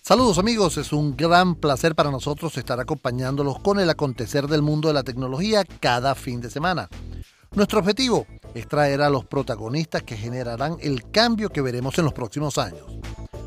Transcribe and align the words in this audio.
Saludos 0.00 0.36
amigos, 0.38 0.76
es 0.76 0.92
un 0.92 1.16
gran 1.16 1.54
placer 1.54 1.94
para 1.94 2.10
nosotros 2.10 2.56
estar 2.58 2.78
acompañándolos 2.78 3.58
con 3.60 3.80
el 3.80 3.88
acontecer 3.88 4.48
del 4.48 4.60
mundo 4.60 4.88
de 4.88 4.94
la 4.94 5.02
tecnología 5.02 5.64
cada 5.80 6.14
fin 6.14 6.42
de 6.42 6.50
semana. 6.50 6.90
Nuestro 7.54 7.78
objetivo 7.78 8.26
es 8.54 8.68
traer 8.68 9.00
a 9.00 9.08
los 9.08 9.24
protagonistas 9.24 10.02
que 10.02 10.16
generarán 10.16 10.76
el 10.80 11.10
cambio 11.10 11.50
que 11.50 11.62
veremos 11.62 11.96
en 11.98 12.04
los 12.04 12.12
próximos 12.12 12.58
años. 12.58 12.84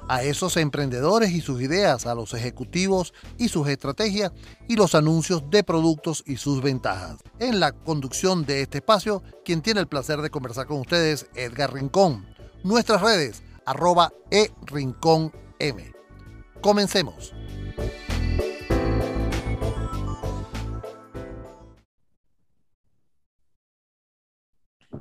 A 0.09 0.23
esos 0.23 0.57
emprendedores 0.57 1.31
y 1.31 1.41
sus 1.41 1.61
ideas, 1.61 2.07
a 2.07 2.15
los 2.15 2.33
ejecutivos 2.33 3.13
y 3.37 3.49
sus 3.49 3.67
estrategias 3.67 4.31
y 4.67 4.77
los 4.77 4.95
anuncios 4.95 5.43
de 5.51 5.63
productos 5.63 6.23
y 6.25 6.37
sus 6.37 6.61
ventajas. 6.61 7.17
En 7.39 7.59
la 7.59 7.73
conducción 7.73 8.45
de 8.45 8.61
este 8.61 8.77
espacio, 8.79 9.21
quien 9.43 9.61
tiene 9.61 9.81
el 9.81 9.87
placer 9.87 10.21
de 10.21 10.29
conversar 10.29 10.65
con 10.65 10.79
ustedes, 10.79 11.27
Edgar 11.35 11.73
Rincón. 11.73 12.25
Nuestras 12.63 13.01
redes, 13.01 13.43
arroba 13.68 14.13
e 14.31 14.49
rincón 14.65 15.29
m. 15.59 15.83
Comencemos. 16.61 17.33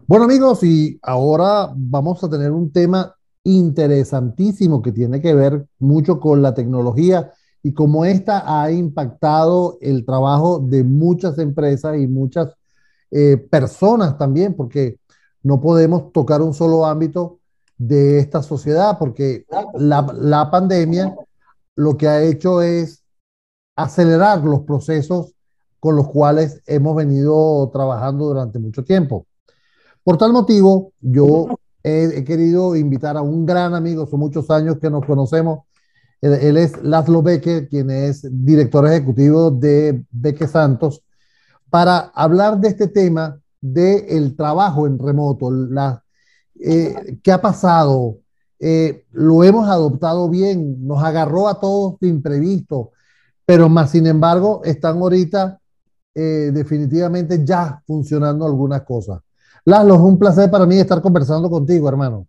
Bueno 0.09 0.25
amigos, 0.25 0.65
y 0.65 0.99
ahora 1.03 1.73
vamos 1.77 2.23
a 2.23 2.29
tener 2.29 2.51
un 2.51 2.73
tema 2.73 3.15
interesantísimo 3.45 4.83
que 4.83 4.91
tiene 4.91 5.21
que 5.21 5.35
ver 5.35 5.67
mucho 5.79 6.19
con 6.19 6.43
la 6.43 6.53
tecnología 6.53 7.33
y 7.63 7.73
cómo 7.73 8.05
esta 8.05 8.63
ha 8.63 8.71
impactado 8.73 9.79
el 9.81 10.05
trabajo 10.05 10.59
de 10.59 10.83
muchas 10.83 11.39
empresas 11.39 11.99
y 11.99 12.09
muchas 12.09 12.55
eh, 13.13 13.37
personas 13.37 14.19
también, 14.19 14.55
porque 14.55 14.99
no 15.43 15.61
podemos 15.61 16.13
tocar 16.13 16.43
un 16.43 16.53
solo 16.53 16.85
ámbito 16.85 17.39
de 17.79 18.19
esta 18.19 18.43
sociedad, 18.43 18.99
porque 18.99 19.45
la, 19.75 20.07
la 20.19 20.51
pandemia 20.51 21.15
lo 21.75 21.97
que 21.97 22.09
ha 22.09 22.23
hecho 22.23 22.63
es 22.63 23.03
acelerar 23.77 24.43
los 24.43 24.61
procesos 24.63 25.35
con 25.79 25.95
los 25.95 26.09
cuales 26.09 26.63
hemos 26.67 26.97
venido 26.97 27.71
trabajando 27.73 28.27
durante 28.27 28.59
mucho 28.59 28.83
tiempo. 28.83 29.27
Por 30.03 30.17
tal 30.17 30.33
motivo, 30.33 30.93
yo 31.01 31.47
he, 31.83 32.25
querido 32.25 32.75
invitar 32.75 33.17
a 33.17 33.23
un 33.23 33.47
gran 33.47 33.75
amigo, 33.75 34.07
son 34.07 34.21
muchos 34.21 34.51
años 34.51 34.79
que 34.81 34.91
nos 34.91 35.05
conocemos. 35.05 35.61
Él, 36.21 36.57
es 36.57 36.83
Laszlo 36.83 37.23
Beque, 37.23 37.69
quien 37.69 37.91
es 37.91 38.27
director 38.31 38.87
ejecutivo 38.87 39.51
de 39.51 40.05
Beque 40.11 40.49
Santos, 40.49 41.03
para 41.71 41.99
hablar 42.15 42.59
de 42.59 42.69
este 42.69 42.89
tema 42.89 43.39
del 43.61 44.05
el 44.09 44.37
trabajo 44.37 44.87
en 44.87 44.99
remoto, 44.99 45.51
la, 45.51 46.03
eh, 46.61 47.19
qué 47.23 47.33
ha 47.33 47.41
pasado, 47.41 48.19
eh, 48.59 49.05
lo 49.13 49.45
hemos 49.45 49.69
adoptado 49.69 50.29
bien, 50.29 50.87
nos 50.87 51.03
agarró 51.03 51.49
a 51.49 51.61
todos 51.61 51.99
de 52.01 52.09
imprevisto, 52.09 52.93
pero 53.45 53.69
más 53.69 53.91
sin 53.91 54.07
embargo 54.07 54.63
están 54.65 54.97
ahorita 54.97 55.59
eh, 56.15 56.51
definitivamente 56.53 57.45
ya 57.45 57.83
funcionando 57.87 58.47
algunas 58.47 58.83
cosas. 58.83 59.21
Lalo, 59.65 59.95
es 59.95 60.01
un 60.01 60.19
placer 60.19 60.51
para 60.51 60.65
mí 60.65 60.79
estar 60.79 61.03
conversando 61.03 61.51
contigo, 61.51 61.89
hermano. 61.89 62.27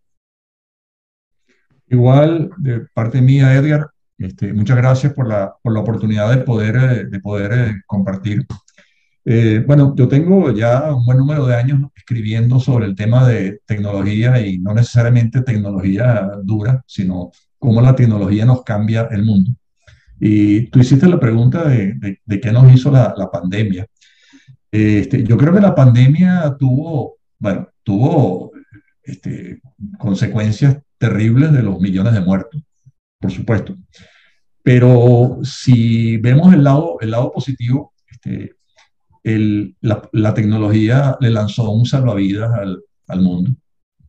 Igual, 1.88 2.50
de 2.58 2.86
parte 2.94 3.22
mía, 3.22 3.56
Edgar, 3.56 3.90
este, 4.18 4.52
muchas 4.52 4.76
gracias 4.76 5.14
por 5.14 5.28
la, 5.28 5.56
por 5.62 5.72
la 5.72 5.80
oportunidad 5.80 6.30
de 6.36 6.44
poder, 6.44 7.10
de 7.10 7.20
poder 7.20 7.76
compartir 7.86 8.46
eh, 9.30 9.62
bueno, 9.68 9.94
yo 9.94 10.08
tengo 10.08 10.52
ya 10.52 10.94
un 10.94 11.04
buen 11.04 11.18
número 11.18 11.46
de 11.46 11.54
años 11.54 11.82
escribiendo 11.94 12.62
sobre 12.62 12.86
el 12.86 12.96
tema 12.96 13.28
de 13.28 13.60
tecnología 13.66 14.40
y 14.40 14.58
no 14.58 14.74
necesariamente 14.74 15.42
tecnología 15.42 16.32
dura, 16.44 16.82
sino 16.88 17.32
cómo 17.60 17.82
la 17.82 17.94
tecnología 17.94 18.46
nos 18.46 18.64
cambia 18.64 19.10
el 19.12 19.26
mundo. 19.26 19.52
Y 20.18 20.68
tú 20.70 20.80
hiciste 20.80 21.10
la 21.10 21.20
pregunta 21.20 21.68
de, 21.68 22.20
de, 22.24 22.40
qué 22.40 22.54
nos 22.54 22.74
hizo 22.74 22.90
la, 22.90 23.14
la 23.18 23.30
pandemia. 23.30 23.86
Este, 24.72 25.22
yo 25.26 25.36
creo 25.36 25.54
que 25.54 25.60
la 25.60 25.76
pandemia 25.76 26.56
tuvo, 26.58 27.18
bueno, 27.38 27.68
tuvo 27.84 28.54
este, 29.04 29.60
consecuencias 29.98 30.78
terribles 30.98 31.52
de 31.52 31.64
los 31.64 31.82
millones 31.82 32.14
de 32.14 32.22
muertos, 32.22 32.64
por 33.20 33.32
supuesto. 33.32 33.76
Pero 34.64 35.40
si 35.44 36.16
vemos 36.16 36.54
el 36.54 36.64
lado, 36.64 36.96
el 37.02 37.12
lado 37.12 37.34
positivo, 37.34 37.94
este, 38.10 38.57
la, 39.82 40.34
tecnología 40.34 41.18
le 41.20 41.30
lanzó 41.30 41.72
un 41.72 41.86
salvavidas 41.86 42.52
al, 43.08 43.22
mundo, 43.22 43.52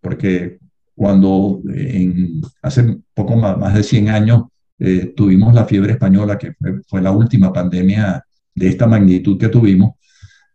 porque 0.01 0.59
cuando 0.95 1.61
en, 1.75 2.41
hace 2.63 2.99
poco 3.15 3.37
más, 3.37 3.75
de 3.75 3.83
100 3.83 4.09
años 4.09 4.43
eh, 4.79 5.13
tuvimos 5.17 5.55
la 5.55 5.65
fiebre 5.65 5.93
española, 5.93 6.39
que 6.39 6.53
fue, 6.87 7.03
la 7.03 7.11
última 7.11 7.53
pandemia 7.53 8.25
de 8.55 8.69
esta 8.69 8.87
magnitud 8.87 9.39
que 9.39 9.49
tuvimos, 9.49 9.93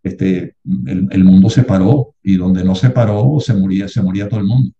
este, 0.02 0.56
el, 0.86 1.24
mundo 1.24 1.50
se 1.50 1.64
paró 1.64 2.16
y 2.22 2.36
donde 2.36 2.64
no 2.64 2.76
se 2.76 2.90
paró 2.90 3.38
se 3.40 3.54
moría, 3.54 3.88
se 3.88 4.02
moría 4.02 4.28
todo 4.28 4.40
el 4.40 4.46
mundo. 4.46 4.72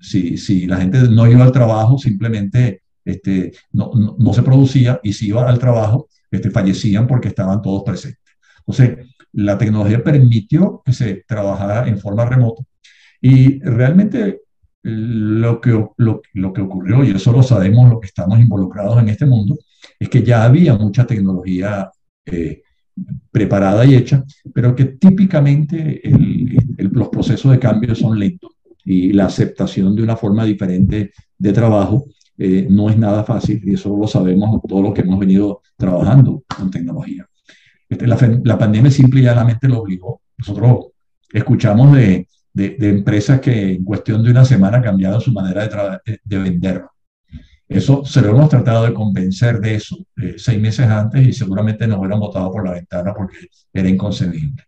Si, 0.00 0.36
si 0.36 0.66
la 0.66 0.76
gente 0.76 0.98
no 1.08 1.26
iba 1.26 1.42
al 1.42 1.52
trabajo, 1.52 1.96
simplemente 1.96 2.82
este, 3.04 3.52
no, 3.72 3.92
no, 4.18 4.32
se 4.32 4.42
producía 4.42 5.00
y 5.02 5.12
si 5.12 5.28
iba 5.28 5.48
al 5.48 5.58
trabajo, 5.58 6.08
este, 6.30 6.50
fallecían 6.50 7.06
porque 7.06 7.28
estaban 7.28 7.62
todos 7.62 7.82
presentes. 7.84 8.23
Entonces, 8.66 9.06
la 9.32 9.58
tecnología 9.58 10.02
permitió 10.02 10.82
que 10.84 10.92
se 10.92 11.24
trabajara 11.26 11.88
en 11.88 11.98
forma 11.98 12.24
remota 12.24 12.62
y 13.20 13.60
realmente 13.60 14.40
lo 14.82 15.60
que, 15.60 15.70
lo, 15.96 16.22
lo, 16.34 16.52
que 16.52 16.60
ocurrió, 16.60 17.04
y 17.04 17.10
eso 17.10 17.32
lo 17.32 17.42
sabemos 17.42 17.88
los 17.88 18.00
que 18.00 18.06
estamos 18.06 18.38
involucrados 18.38 19.00
en 19.00 19.08
este 19.08 19.24
mundo, 19.26 19.56
es 19.98 20.08
que 20.08 20.22
ya 20.22 20.44
había 20.44 20.74
mucha 20.74 21.06
tecnología 21.06 21.90
eh, 22.26 22.62
preparada 23.30 23.84
y 23.84 23.94
hecha, 23.94 24.24
pero 24.52 24.74
que 24.74 24.84
típicamente 24.84 26.00
los 26.78 27.08
procesos 27.08 27.50
de 27.50 27.58
cambio 27.58 27.94
son 27.94 28.18
lentos 28.18 28.52
y 28.84 29.12
la 29.12 29.26
aceptación 29.26 29.96
de 29.96 30.02
una 30.02 30.16
forma 30.16 30.44
diferente 30.44 31.12
de 31.38 31.52
trabajo 31.52 32.04
eh, 32.36 32.66
no 32.68 32.90
es 32.90 32.98
nada 32.98 33.24
fácil 33.24 33.62
y 33.64 33.74
eso 33.74 33.96
lo 33.96 34.06
sabemos 34.06 34.60
todos 34.68 34.82
los 34.82 34.92
que 34.92 35.00
hemos 35.00 35.18
venido 35.18 35.62
trabajando 35.76 36.42
con 36.56 36.70
tecnología. 36.70 37.26
La, 38.00 38.58
pandemia 38.58 38.90
simple 38.90 39.20
y 39.20 39.24
llanamente 39.24 39.68
lo 39.68 39.80
obligó. 39.80 40.20
Nosotros 40.38 40.86
escuchamos 41.32 41.96
de, 41.96 42.26
de, 42.52 42.88
empresas 42.88 43.40
que 43.40 43.72
en 43.72 43.84
cuestión 43.84 44.22
de 44.22 44.30
una 44.30 44.44
semana 44.44 44.82
cambiaron 44.82 45.20
su 45.20 45.32
manera 45.32 45.68
de, 46.04 46.20
de 46.22 46.38
vender. 46.38 46.84
Eso 47.68 48.04
se 48.04 48.20
lo 48.20 48.30
hemos 48.30 48.50
tratado 48.50 48.84
de 48.84 48.94
convencer 48.94 49.58
de 49.60 49.76
eso 49.76 49.96
eh, 50.16 50.34
seis 50.36 50.60
meses 50.60 50.86
antes 50.86 51.26
y 51.26 51.32
seguramente 51.32 51.86
nos 51.86 51.98
hubieran 51.98 52.20
votado 52.20 52.52
por 52.52 52.64
la 52.64 52.72
ventana 52.72 53.14
porque 53.14 53.48
era 53.72 53.88
inconcebible. 53.88 54.62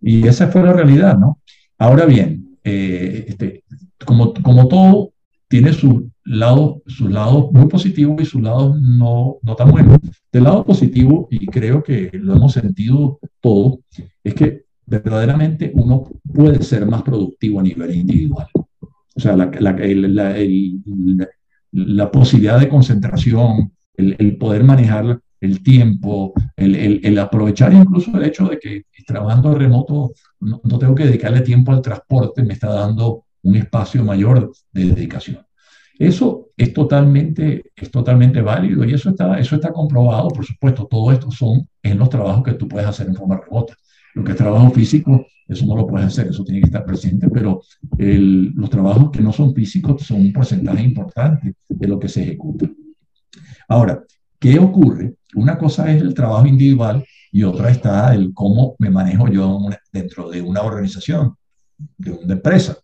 Y 0.00 0.26
esa 0.26 0.48
fue 0.48 0.62
la 0.62 0.72
realidad, 0.72 1.18
¿no? 1.18 1.40
Ahora 1.78 2.04
bien, 2.04 2.58
eh, 2.62 3.24
este, 3.28 3.64
como, 4.04 4.34
como 4.34 4.68
todo 4.68 5.12
tiene 5.48 5.72
su 5.72 6.10
lado, 6.28 6.82
sus 6.86 7.10
lados 7.10 7.50
muy 7.52 7.66
positivos 7.68 8.20
y 8.20 8.24
sus 8.24 8.42
lados 8.42 8.80
no, 8.80 9.38
no 9.42 9.56
tan 9.56 9.70
buenos. 9.70 9.98
Del 10.30 10.44
lado 10.44 10.64
positivo, 10.64 11.28
y 11.30 11.46
creo 11.46 11.82
que 11.82 12.10
lo 12.12 12.34
hemos 12.34 12.52
sentido 12.52 13.18
todo, 13.40 13.80
es 14.22 14.34
que 14.34 14.64
verdaderamente 14.86 15.72
uno 15.74 16.08
puede 16.32 16.62
ser 16.62 16.86
más 16.86 17.02
productivo 17.02 17.60
a 17.60 17.62
nivel 17.62 17.94
individual. 17.94 18.46
O 18.50 19.20
sea, 19.20 19.36
la, 19.36 19.50
la, 19.58 20.36
la 21.72 22.10
posibilidad 22.10 22.60
de 22.60 22.68
concentración, 22.68 23.72
el, 23.94 24.36
poder 24.36 24.64
manejar 24.64 25.20
el 25.40 25.62
tiempo, 25.62 26.34
el, 26.56 27.18
aprovechar 27.18 27.72
incluso 27.72 28.16
el 28.16 28.24
hecho 28.24 28.46
de 28.46 28.58
que 28.58 28.82
trabajando 29.06 29.54
remoto 29.54 30.12
no, 30.40 30.60
no 30.62 30.78
tengo 30.78 30.94
que 30.94 31.06
dedicarle 31.06 31.40
tiempo 31.40 31.72
al 31.72 31.82
transporte, 31.82 32.42
me 32.42 32.52
está 32.52 32.68
dando 32.68 33.24
un 33.42 33.56
espacio 33.56 34.04
mayor 34.04 34.52
de 34.72 34.84
dedicación. 34.84 35.47
Eso 35.98 36.50
es 36.56 36.72
totalmente, 36.72 37.72
es 37.74 37.90
totalmente 37.90 38.40
válido 38.40 38.84
y 38.84 38.94
eso 38.94 39.10
está, 39.10 39.38
eso 39.38 39.56
está 39.56 39.72
comprobado, 39.72 40.28
por 40.28 40.44
supuesto. 40.44 40.86
Todo 40.86 41.10
esto 41.10 41.30
son 41.30 41.68
en 41.82 41.98
los 41.98 42.08
trabajos 42.08 42.44
que 42.44 42.54
tú 42.54 42.68
puedes 42.68 42.86
hacer 42.86 43.08
en 43.08 43.16
forma 43.16 43.40
remota. 43.40 43.74
Lo 44.14 44.22
que 44.22 44.32
es 44.32 44.38
trabajo 44.38 44.70
físico, 44.70 45.26
eso 45.48 45.66
no 45.66 45.76
lo 45.76 45.86
puedes 45.86 46.06
hacer, 46.06 46.28
eso 46.28 46.44
tiene 46.44 46.60
que 46.60 46.66
estar 46.66 46.84
presente, 46.84 47.28
pero 47.28 47.62
los 47.98 48.70
trabajos 48.70 49.10
que 49.10 49.20
no 49.20 49.32
son 49.32 49.54
físicos 49.54 50.02
son 50.02 50.20
un 50.20 50.32
porcentaje 50.32 50.82
importante 50.82 51.54
de 51.68 51.88
lo 51.88 51.98
que 51.98 52.08
se 52.08 52.22
ejecuta. 52.22 52.68
Ahora, 53.68 54.02
¿qué 54.38 54.58
ocurre? 54.58 55.14
Una 55.34 55.58
cosa 55.58 55.90
es 55.92 56.00
el 56.00 56.14
trabajo 56.14 56.46
individual 56.46 57.04
y 57.32 57.42
otra 57.42 57.70
está 57.70 58.14
el 58.14 58.32
cómo 58.32 58.76
me 58.78 58.90
manejo 58.90 59.28
yo 59.28 59.58
dentro 59.92 60.30
de 60.30 60.40
una 60.42 60.62
organización, 60.62 61.34
de 61.96 62.12
una 62.12 62.34
empresa. 62.34 62.78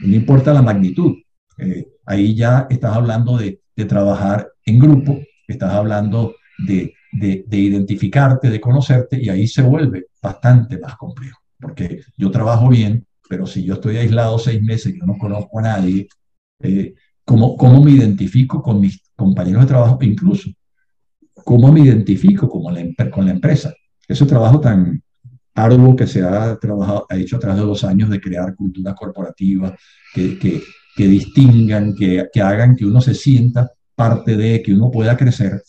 No 0.00 0.14
importa 0.14 0.52
la 0.52 0.62
magnitud. 0.62 1.14
Eh, 1.58 1.91
ahí 2.06 2.34
ya 2.34 2.66
estás 2.70 2.94
hablando 2.94 3.36
de, 3.36 3.58
trabajar 3.88 4.48
en 4.64 4.78
grupo, 4.78 5.18
estás 5.48 5.72
hablando 5.72 6.36
de, 6.68 6.94
de, 7.10 7.44
de, 7.48 7.58
identificarte, 7.58 8.48
de 8.48 8.60
conocerte, 8.60 9.20
y 9.20 9.28
ahí 9.28 9.48
se 9.48 9.60
vuelve 9.60 10.06
bastante 10.22 10.78
más 10.78 10.94
complejo, 10.96 11.40
porque 11.58 12.00
yo 12.16 12.30
trabajo 12.30 12.68
bien, 12.68 13.04
pero 13.28 13.44
si 13.44 13.64
yo 13.64 13.74
estoy 13.74 13.96
aislado 13.96 14.38
seis 14.38 14.62
meses 14.62 14.94
yo 14.96 15.04
no 15.04 15.18
conozco 15.18 15.58
a 15.58 15.62
nadie, 15.62 16.06
eh, 16.60 16.94
cómo, 17.24 17.56
cómo 17.56 17.82
me 17.82 17.90
identifico 17.90 18.62
con 18.62 18.80
mis 18.80 19.02
compañeros 19.16 19.62
de 19.62 19.68
trabajo, 19.68 19.98
incluso 20.02 20.48
cómo 21.44 21.72
me 21.72 21.80
identifico 21.80 22.48
con 22.48 22.74
la, 22.74 23.10
con 23.10 23.26
la 23.26 23.32
empresa. 23.32 23.74
Ese 24.06 24.26
trabajo 24.26 24.60
tan 24.60 25.02
arduo 25.54 25.96
que 25.96 26.06
se 26.06 26.22
ha, 26.22 26.56
trabajado, 26.56 27.06
ha 27.08 27.16
hecho 27.16 27.36
a 27.36 27.40
través 27.40 27.60
de 27.60 27.66
dos 27.66 27.84
años 27.84 28.10
de 28.10 28.20
crear 28.20 28.54
cultura 28.54 28.94
corporativa 28.94 29.74
que, 30.14 30.62
que 30.94 31.06
distingan, 31.06 31.94
que, 31.94 32.28
que 32.32 32.40
hagan 32.40 32.76
que 32.76 32.84
uno 32.84 33.00
se 33.00 33.14
sienta 33.14 33.70
parte 33.94 34.36
de, 34.36 34.62
que 34.62 34.74
uno 34.74 34.90
pueda 34.90 35.16
crecer. 35.16 35.62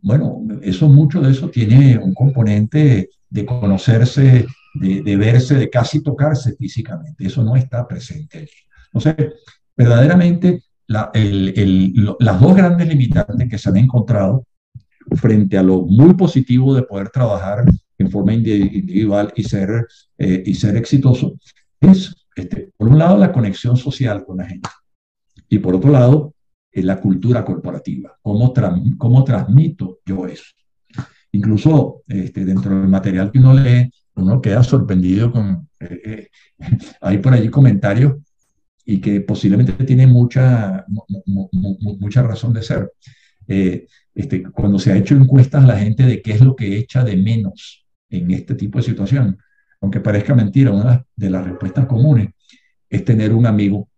Bueno, 0.00 0.42
eso, 0.62 0.88
mucho 0.88 1.20
de 1.20 1.32
eso 1.32 1.50
tiene 1.50 1.98
un 1.98 2.14
componente 2.14 3.10
de 3.28 3.46
conocerse, 3.46 4.46
de, 4.74 5.16
verse, 5.16 5.54
de 5.56 5.68
casi 5.68 6.02
tocarse 6.02 6.54
físicamente. 6.56 7.26
Eso 7.26 7.42
no 7.42 7.56
está 7.56 7.86
presente 7.86 8.38
allí. 8.38 8.48
Entonces, 8.92 9.34
verdaderamente, 9.76 10.62
las 10.86 12.40
dos 12.40 12.56
grandes 12.56 12.88
limitantes 12.88 13.48
que 13.48 13.58
se 13.58 13.68
han 13.68 13.76
encontrado 13.76 14.46
frente 15.16 15.58
a 15.58 15.62
lo 15.62 15.82
muy 15.82 16.14
positivo 16.14 16.74
de 16.74 16.82
poder 16.82 17.10
trabajar 17.10 17.64
en 17.98 18.10
forma 18.10 18.32
individual 18.32 19.32
y 19.34 19.42
ser, 19.42 19.86
eh, 20.16 20.42
y 20.46 20.54
ser 20.54 20.76
exitoso 20.76 21.34
es, 21.80 22.14
este, 22.42 22.70
por 22.76 22.88
un 22.88 22.98
lado, 22.98 23.16
la 23.18 23.32
conexión 23.32 23.76
social 23.76 24.24
con 24.24 24.38
la 24.38 24.46
gente 24.46 24.68
y 25.48 25.58
por 25.58 25.74
otro 25.74 25.90
lado, 25.90 26.34
es 26.70 26.84
la 26.84 27.00
cultura 27.00 27.44
corporativa, 27.44 28.16
cómo, 28.20 28.52
cómo 28.98 29.24
transmito 29.24 30.00
yo 30.04 30.26
eso. 30.26 30.52
Incluso 31.32 32.02
este, 32.06 32.44
dentro 32.44 32.78
del 32.78 32.88
material 32.88 33.30
que 33.30 33.38
uno 33.38 33.54
lee, 33.54 33.90
uno 34.14 34.40
queda 34.40 34.62
sorprendido 34.62 35.32
con, 35.32 35.68
eh, 35.80 36.00
eh, 36.04 36.28
hay 37.00 37.18
por 37.18 37.32
allí 37.32 37.48
comentarios 37.48 38.16
y 38.84 39.00
que 39.00 39.20
posiblemente 39.20 39.72
tiene 39.84 40.06
mucha, 40.06 40.84
mucha 41.26 42.22
razón 42.22 42.52
de 42.52 42.62
ser. 42.62 42.92
Eh, 43.46 43.86
este, 44.14 44.42
cuando 44.42 44.78
se 44.78 44.92
ha 44.92 44.96
hecho 44.96 45.14
encuestas 45.14 45.64
a 45.64 45.66
la 45.66 45.78
gente 45.78 46.04
de 46.04 46.22
qué 46.22 46.32
es 46.32 46.40
lo 46.40 46.56
que 46.56 46.76
echa 46.78 47.04
de 47.04 47.16
menos 47.16 47.86
en 48.10 48.30
este 48.30 48.54
tipo 48.54 48.78
de 48.78 48.84
situación, 48.84 49.38
aunque 49.80 50.00
parezca 50.00 50.34
mentira, 50.34 50.72
una 50.72 51.04
de 51.14 51.30
las 51.30 51.44
respuestas 51.44 51.86
comunes 51.86 52.30
es 52.88 53.04
tener 53.04 53.32
un 53.32 53.46
amigo. 53.46 53.88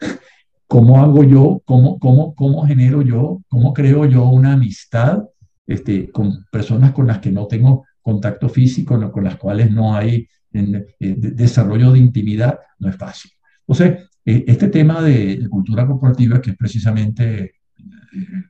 ¿Cómo 0.66 1.00
hago 1.00 1.22
yo? 1.22 1.62
¿Cómo, 1.64 1.98
cómo, 1.98 2.34
cómo 2.34 2.66
genero 2.66 3.02
yo? 3.02 3.42
¿Cómo 3.48 3.72
creo 3.72 4.06
yo 4.06 4.28
una 4.28 4.54
amistad 4.54 5.24
este, 5.66 6.10
con 6.10 6.44
personas 6.50 6.92
con 6.92 7.06
las 7.06 7.18
que 7.18 7.30
no 7.30 7.46
tengo 7.46 7.86
contacto 8.02 8.48
físico, 8.48 9.10
con 9.12 9.24
las 9.24 9.36
cuales 9.36 9.70
no 9.70 9.94
hay 9.94 10.26
eh, 10.52 10.84
desarrollo 10.98 11.92
de 11.92 11.98
intimidad? 11.98 12.58
No 12.78 12.88
es 12.88 12.96
fácil. 12.96 13.30
Entonces, 13.60 14.08
eh, 14.24 14.44
este 14.46 14.68
tema 14.68 15.02
de, 15.02 15.46
cultura 15.48 15.86
corporativa, 15.86 16.40
que 16.40 16.50
es 16.50 16.56
precisamente 16.56 17.54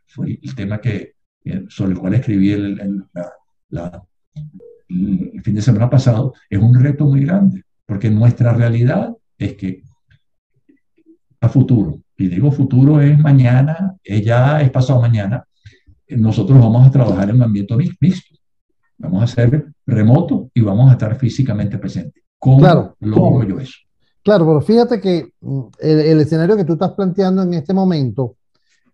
fue 0.07 0.39
el 0.43 0.55
tema 0.55 0.81
que, 0.81 1.15
sobre 1.69 1.93
el 1.93 1.99
cual 1.99 2.15
escribí 2.15 2.53
el, 2.53 3.05
la, 3.71 4.03
el, 4.89 5.43
fin 5.43 5.55
de 5.55 5.63
semana 5.63 5.91
pasado, 5.91 6.35
es 6.49 6.59
un 6.59 6.75
reto 6.75 7.07
muy 7.07 7.25
grande, 7.25 7.63
porque 7.87 8.11
nuestra 8.11 8.53
realidad 8.53 9.15
es 9.39 9.55
que 9.55 9.83
a 11.41 11.49
futuro, 11.49 12.01
y 12.17 12.29
digo 12.29 12.51
futuro 12.51 13.01
es 13.01 13.19
mañana, 13.19 13.97
es 14.03 14.25
ya 14.25 14.61
es 14.61 14.71
pasado 14.71 15.01
mañana, 15.01 15.45
nosotros 16.09 16.59
vamos 16.59 16.87
a 16.87 16.91
trabajar 16.91 17.31
en 17.31 17.37
un 17.37 17.43
ambiente 17.43 17.75
mixto. 17.77 18.35
Vamos 18.97 19.23
a 19.23 19.27
ser 19.27 19.67
remoto 19.87 20.51
y 20.55 20.61
vamos 20.61 20.89
a 20.89 20.93
estar 20.93 21.17
físicamente 21.17 21.79
presentes. 21.79 22.23
¿Cómo 22.39 22.59
claro, 22.59 22.97
logro 23.01 23.49
yo 23.49 23.59
eso? 23.59 23.79
Claro, 24.23 24.47
pero 24.47 24.61
fíjate 24.61 25.01
que 25.01 25.33
mm, 25.41 25.61
el, 25.81 26.01
el, 26.01 26.21
escenario 26.21 26.57
que 26.57 26.65
tú 26.65 26.75
estás 26.75 26.93
planteando 26.93 27.43
en 27.43 27.55
este 27.55 27.75
momento 27.75 28.37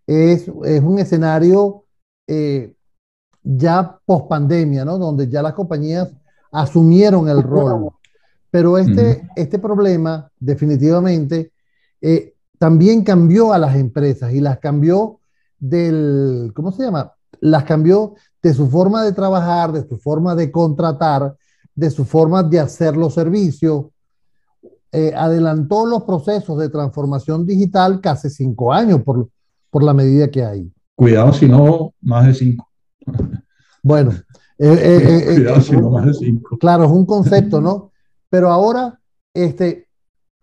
es, 0.07 0.51
es 0.65 0.83
un 0.83 0.99
escenario 0.99 1.85
eh, 2.27 2.73
ya 3.43 3.99
post 4.05 4.29
pandemia, 4.29 4.85
¿no? 4.85 4.99
Donde 4.99 5.29
ya 5.29 5.43
las 5.43 5.55
compañías 5.55 6.09
asumieron 6.53 7.29
el 7.29 7.43
rol. 7.43 7.91
Pero 8.51 8.79
este, 8.79 9.29
este 9.37 9.59
problema 9.59 10.29
definitivamente 10.39 11.53
eh, 12.01 12.35
también 12.59 13.05
cambió 13.05 13.53
a 13.53 13.59
las 13.59 13.77
empresas 13.77 14.33
y 14.33 14.41
las 14.41 14.59
cambió 14.59 15.21
del, 15.59 16.53
¿cómo 16.55 16.73
se 16.73 16.83
llama? 16.83 17.13
Las 17.41 17.65
cambió 17.65 18.15
de 18.43 18.53
su 18.53 18.69
forma 18.69 19.05
de 19.05 19.13
trabajar, 19.13 19.73
de 19.73 19.87
su 19.87 19.97
forma 19.99 20.35
de 20.35 20.51
contratar, 20.51 21.37
de 21.75 21.91
su 21.91 22.05
forma 22.05 22.43
de 22.43 22.61
hacer 22.61 22.97
los 22.97 23.15
servicios. 23.15 23.87
Eh, 24.93 25.13
adelantó 25.17 25.87
los 25.87 26.03
procesos 26.03 26.59
de 26.59 26.69
transformación 26.69 27.47
digital 27.47 28.01
casi 28.01 28.29
cinco 28.29 28.73
años, 28.73 29.03
por, 29.03 29.29
por 29.71 29.85
la 29.85 29.95
medida 29.95 30.29
que 30.29 30.45
hay. 30.45 30.73
Cuidado 30.97 31.33
si 31.33 31.47
no 31.47 31.95
más 32.01 32.27
de 32.27 32.35
cinco. 32.35 32.70
Bueno, 33.83 34.13
eh, 34.59 34.69
eh, 34.69 35.25
eh, 35.31 35.35
cuidado 35.37 35.61
si 35.61 35.73
no 35.73 35.91
más 35.91 36.07
de 36.07 36.15
cinco. 36.15 36.59
Claro, 36.59 36.85
es 36.85 36.91
un 36.91 37.07
concepto, 37.07 37.61
¿no? 37.61 37.93
Pero 38.29 38.51
ahora, 38.51 39.01
este, 39.35 39.89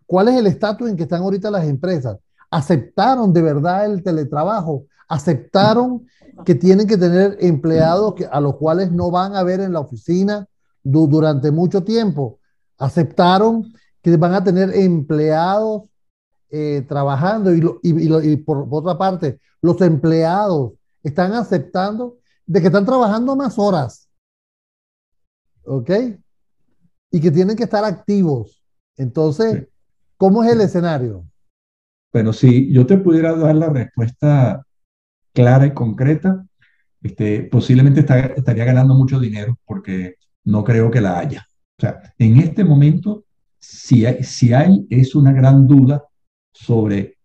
¿cuál 0.06 0.30
es 0.30 0.36
el 0.36 0.48
estatus 0.48 0.90
en 0.90 0.98
que 0.98 1.04
están 1.04 1.22
ahorita 1.22 1.52
las 1.52 1.66
empresas? 1.66 2.18
¿Aceptaron 2.50 3.34
de 3.34 3.42
verdad 3.42 3.86
el 3.86 4.04
teletrabajo? 4.04 4.86
¿Aceptaron 5.08 6.06
que 6.46 6.56
tienen 6.56 6.88
que 6.88 6.98
tener 6.98 7.38
empleados 7.40 8.16
que, 8.16 8.26
a 8.26 8.40
los 8.40 8.56
cuales 8.56 8.92
no 8.92 9.12
van 9.12 9.36
a 9.36 9.44
ver 9.44 9.60
en 9.60 9.74
la 9.74 9.80
oficina 9.80 10.48
du 10.84 11.08
durante 11.08 11.52
mucho 11.52 11.84
tiempo? 11.84 12.40
¿Aceptaron 12.78 13.72
que 14.02 14.16
van 14.18 14.34
a 14.34 14.44
tener 14.44 14.74
empleados 14.76 15.84
eh, 16.50 16.86
trabajando 16.88 17.54
y, 17.54 17.62
lo, 17.62 17.80
y, 17.84 17.90
y, 17.90 18.08
lo, 18.08 18.22
y, 18.22 18.38
por 18.38 18.68
otra 18.70 18.98
parte, 18.98 19.40
los 19.62 19.82
empleados 19.82 20.74
están 21.04 21.34
aceptando 21.34 22.18
de 22.48 22.62
que 22.62 22.68
están 22.68 22.86
trabajando 22.86 23.36
más 23.36 23.60
horas. 23.60 24.10
¿Ok? 25.66 25.92
Y 27.12 27.20
que 27.20 27.30
tienen 27.30 27.56
que 27.56 27.64
estar 27.64 27.84
activos. 27.84 28.64
Entonces, 28.96 29.54
sí. 29.54 29.68
¿cómo 30.16 30.44
es 30.44 30.54
el 30.54 30.62
escenario? 30.62 31.26
Bueno, 32.12 32.34
si 32.34 32.72
yo 32.72 32.86
te 32.86 32.98
pudiera 32.98 33.36
dar 33.36 33.56
la 33.56 33.70
respuesta 33.70 34.66
clara 35.34 35.68
y 35.68 35.74
concreta, 35.74 36.46
este, 37.04 37.44
posiblemente 37.44 38.00
está, 38.00 38.20
estaría 38.20 38.66
ganando 38.66 38.96
mucho 38.96 39.20
dinero 39.20 39.60
porque 39.66 40.16
no 40.46 40.64
creo 40.64 40.90
que 40.90 41.02
la 41.02 41.20
haya. 41.20 41.46
O 41.78 41.82
sea, 41.82 42.02
en 42.18 42.38
este 42.38 42.64
momento, 42.64 43.26
si 43.60 44.06
hay, 44.06 44.24
si 44.24 44.54
hay 44.54 44.88
es 44.90 45.14
una 45.16 45.34
gran 45.34 45.68
duda 45.68 46.04
sobre 46.54 47.18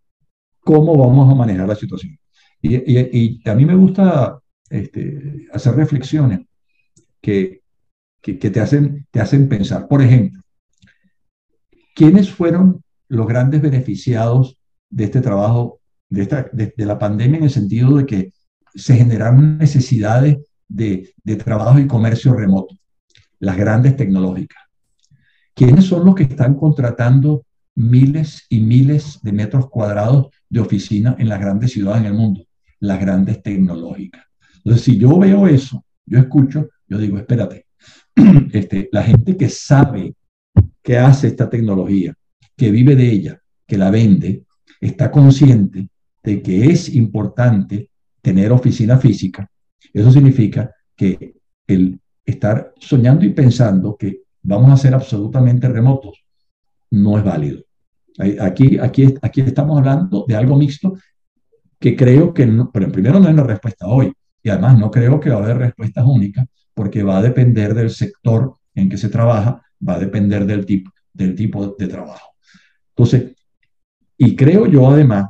cómo 0.59 0.97
vamos 0.97 1.31
a 1.31 1.35
manejar 1.35 1.67
la 1.67 1.75
situación. 1.75 2.17
Y, 2.61 2.75
y, 2.75 3.41
y 3.43 3.49
a 3.49 3.55
mí 3.55 3.65
me 3.65 3.75
gusta 3.75 4.39
este, 4.69 5.47
hacer 5.53 5.75
reflexiones 5.75 6.41
que, 7.21 7.61
que, 8.21 8.33
te, 8.33 8.59
hacen, 8.59 9.07
te 9.11 9.21
hacen 9.21 9.47
pensar. 9.47 9.87
Por 9.87 10.01
ejemplo, 10.01 10.41
¿quiénes 11.95 12.29
fueron 12.31 12.83
los 13.07 13.27
grandes 13.27 13.61
beneficiados 13.61 14.57
de 14.89 15.05
este 15.05 15.21
trabajo, 15.21 15.79
de, 16.09 16.21
esta, 16.23 16.49
de 16.51 16.85
la 16.85 16.99
pandemia, 16.99 17.37
en 17.37 17.43
el 17.45 17.49
sentido 17.49 17.97
de 17.97 18.05
que 18.05 18.33
se 18.75 18.95
generaron 18.95 19.57
necesidades 19.57 20.37
de, 20.67 21.13
de 21.23 21.35
trabajo 21.35 21.79
y 21.79 21.87
comercio 21.87 22.33
remoto? 22.33 22.75
Las 23.39 23.57
grandes 23.57 23.95
tecnológicas. 23.95 24.63
¿Quiénes 25.53 25.85
son 25.85 26.05
los 26.05 26.15
que 26.15 26.23
están 26.23 26.55
contratando 26.55 27.45
miles 27.75 28.45
y 28.49 28.61
miles 28.61 29.19
de 29.21 29.31
metros 29.31 29.69
cuadrados 29.69 30.27
de 30.49 30.59
oficina 30.59 31.15
en 31.17 31.29
las 31.29 31.39
grandes 31.39 31.71
ciudades 31.71 32.01
en 32.01 32.07
el 32.07 32.13
mundo, 32.13 32.45
las 32.79 32.99
grandes 32.99 33.41
tecnológicas. 33.41 34.23
Entonces, 34.63 34.85
si 34.85 34.97
yo 34.97 35.17
veo 35.17 35.47
eso, 35.47 35.83
yo 36.05 36.19
escucho, 36.19 36.69
yo 36.87 36.97
digo, 36.97 37.17
espérate, 37.17 37.67
este, 38.53 38.89
la 38.91 39.03
gente 39.03 39.35
que 39.35 39.49
sabe 39.49 40.15
que 40.81 40.97
hace 40.97 41.27
esta 41.27 41.49
tecnología, 41.49 42.13
que 42.55 42.71
vive 42.71 42.95
de 42.95 43.09
ella, 43.09 43.41
que 43.65 43.77
la 43.77 43.89
vende, 43.89 44.45
está 44.79 45.11
consciente 45.11 45.89
de 46.21 46.41
que 46.41 46.65
es 46.65 46.93
importante 46.93 47.89
tener 48.21 48.51
oficina 48.51 48.97
física. 48.97 49.49
Eso 49.93 50.11
significa 50.11 50.71
que 50.95 51.35
el 51.67 51.99
estar 52.25 52.73
soñando 52.79 53.25
y 53.25 53.31
pensando 53.31 53.97
que 53.97 54.21
vamos 54.41 54.71
a 54.71 54.77
ser 54.77 54.93
absolutamente 54.93 55.67
remotos 55.67 56.23
no 56.91 57.17
es 57.17 57.23
válido. 57.23 57.63
Aquí, 58.39 58.77
aquí, 58.77 59.15
aquí 59.21 59.41
estamos 59.41 59.77
hablando 59.77 60.25
de 60.27 60.35
algo 60.35 60.55
mixto 60.55 60.93
que 61.79 61.95
creo 61.95 62.33
que, 62.33 62.45
no, 62.45 62.71
pero 62.71 62.91
primero 62.91 63.19
no 63.19 63.27
hay 63.27 63.33
una 63.33 63.43
respuesta 63.43 63.87
hoy 63.87 64.13
y 64.43 64.49
además 64.49 64.77
no 64.77 64.91
creo 64.91 65.19
que 65.19 65.29
va 65.29 65.37
a 65.37 65.43
haber 65.43 65.57
respuestas 65.57 66.05
únicas 66.05 66.45
porque 66.73 67.01
va 67.01 67.17
a 67.17 67.21
depender 67.21 67.73
del 67.73 67.89
sector 67.89 68.55
en 68.75 68.89
que 68.89 68.97
se 68.97 69.09
trabaja, 69.09 69.61
va 69.87 69.95
a 69.95 69.99
depender 69.99 70.45
del 70.45 70.65
tipo, 70.65 70.91
del 71.13 71.35
tipo 71.35 71.75
de 71.77 71.87
trabajo. 71.87 72.35
Entonces, 72.89 73.35
y 74.17 74.35
creo 74.35 74.67
yo 74.67 74.89
además 74.89 75.27